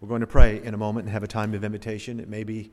We're 0.00 0.08
going 0.08 0.20
to 0.20 0.26
pray 0.26 0.62
in 0.62 0.74
a 0.74 0.78
moment 0.78 1.06
and 1.06 1.12
have 1.12 1.24
a 1.24 1.28
time 1.28 1.52
of 1.54 1.64
invitation. 1.64 2.20
It 2.20 2.28
may 2.28 2.44
be 2.44 2.70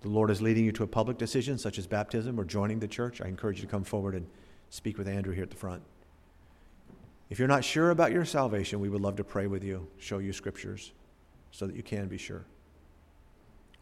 the 0.00 0.08
Lord 0.08 0.30
is 0.30 0.40
leading 0.40 0.64
you 0.64 0.72
to 0.72 0.84
a 0.84 0.86
public 0.86 1.18
decision, 1.18 1.58
such 1.58 1.78
as 1.78 1.86
baptism 1.86 2.38
or 2.38 2.44
joining 2.44 2.78
the 2.78 2.88
church. 2.88 3.20
I 3.20 3.26
encourage 3.26 3.56
you 3.56 3.66
to 3.66 3.70
come 3.70 3.84
forward 3.84 4.14
and 4.14 4.26
speak 4.70 4.96
with 4.96 5.08
Andrew 5.08 5.34
here 5.34 5.42
at 5.42 5.50
the 5.50 5.56
front. 5.56 5.82
If 7.30 7.38
you're 7.38 7.48
not 7.48 7.64
sure 7.64 7.90
about 7.90 8.12
your 8.12 8.24
salvation, 8.24 8.80
we 8.80 8.88
would 8.88 9.02
love 9.02 9.16
to 9.16 9.24
pray 9.24 9.46
with 9.46 9.64
you, 9.64 9.88
show 9.98 10.18
you 10.18 10.32
scriptures 10.32 10.92
so 11.50 11.66
that 11.66 11.76
you 11.76 11.82
can 11.82 12.08
be 12.08 12.16
sure. 12.16 12.44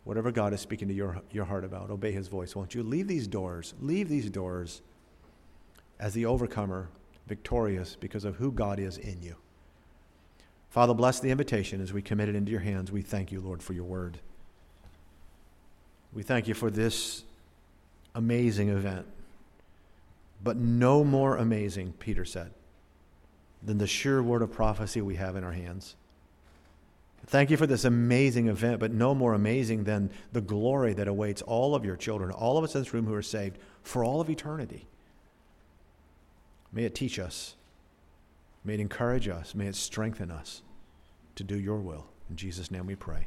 Whatever 0.05 0.31
God 0.31 0.53
is 0.53 0.61
speaking 0.61 0.89
to 0.89 0.95
your, 0.95 1.21
your 1.33 1.45
heart 1.45 1.65
about, 1.65 1.91
obey 1.91 2.13
his 2.13 2.29
voice, 2.29 2.57
won't 2.57 2.75
you? 2.75 2.83
Leave 2.83 3.09
these 3.09 3.27
doors, 3.27 3.75
leave 3.81 4.09
these 4.09 4.31
doors 4.31 4.83
as 5.99 6.15
the 6.15 6.27
overcomer, 6.27 6.89
victorious 7.27 7.97
because 7.97 8.25
of 8.25 8.37
who 8.37 8.53
God 8.53 8.79
is 8.79 8.99
in 8.99 9.23
you. 9.23 9.37
Father, 10.71 10.95
bless 10.95 11.21
the 11.21 11.31
invitation 11.31 11.81
as 11.81 11.93
we 11.93 12.03
commit 12.03 12.29
it 12.29 12.37
into 12.37 12.53
your 12.53 12.61
hands. 12.61 12.93
We 12.93 13.03
thank 13.03 13.33
you, 13.33 13.41
Lord, 13.41 13.63
for 13.63 13.73
your 13.73 13.85
word. 13.85 14.19
We 16.17 16.23
thank 16.23 16.49
you 16.49 16.55
for 16.55 16.71
this 16.71 17.25
amazing 18.15 18.71
event. 18.71 19.07
But 20.43 20.57
no 20.57 21.05
more 21.05 21.37
amazing, 21.37 21.93
Peter 21.99 22.25
said, 22.25 22.53
than 23.63 23.77
the 23.77 23.87
sure 23.87 24.23
word 24.23 24.41
of 24.41 24.51
prophecy 24.51 25.03
we 25.03 25.17
have 25.17 25.37
in 25.37 25.45
our 25.45 25.53
hands. 25.53 25.95
Thank 27.27 27.51
you 27.51 27.59
for 27.59 27.67
this 27.67 27.85
amazing 27.85 28.49
event, 28.49 28.81
but 28.81 28.93
no 28.93 29.15
more 29.15 29.35
amazing 29.35 29.85
than 29.85 30.09
the 30.33 30.41
glory 30.41 30.95
that 30.95 31.07
awaits 31.07 31.43
all 31.43 31.75
of 31.75 31.85
your 31.85 31.97
children, 31.97 32.31
all 32.31 32.57
of 32.57 32.65
us 32.65 32.75
in 32.75 32.81
this 32.81 32.95
room 32.95 33.05
who 33.05 33.15
are 33.15 33.21
saved, 33.21 33.59
for 33.83 34.03
all 34.03 34.23
of 34.23 34.31
eternity. 34.31 34.87
May 36.73 36.85
it 36.85 36.95
teach 36.95 37.19
us, 37.19 37.57
may 38.65 38.73
it 38.73 38.81
encourage 38.81 39.29
us, 39.29 39.55
may 39.55 39.67
it 39.67 39.75
strengthen 39.75 40.31
us 40.31 40.63
to 41.35 41.45
do 41.45 41.59
your 41.59 41.79
will. 41.79 42.07
In 42.31 42.37
Jesus' 42.37 42.71
name 42.71 42.87
we 42.87 42.95
pray. 42.95 43.27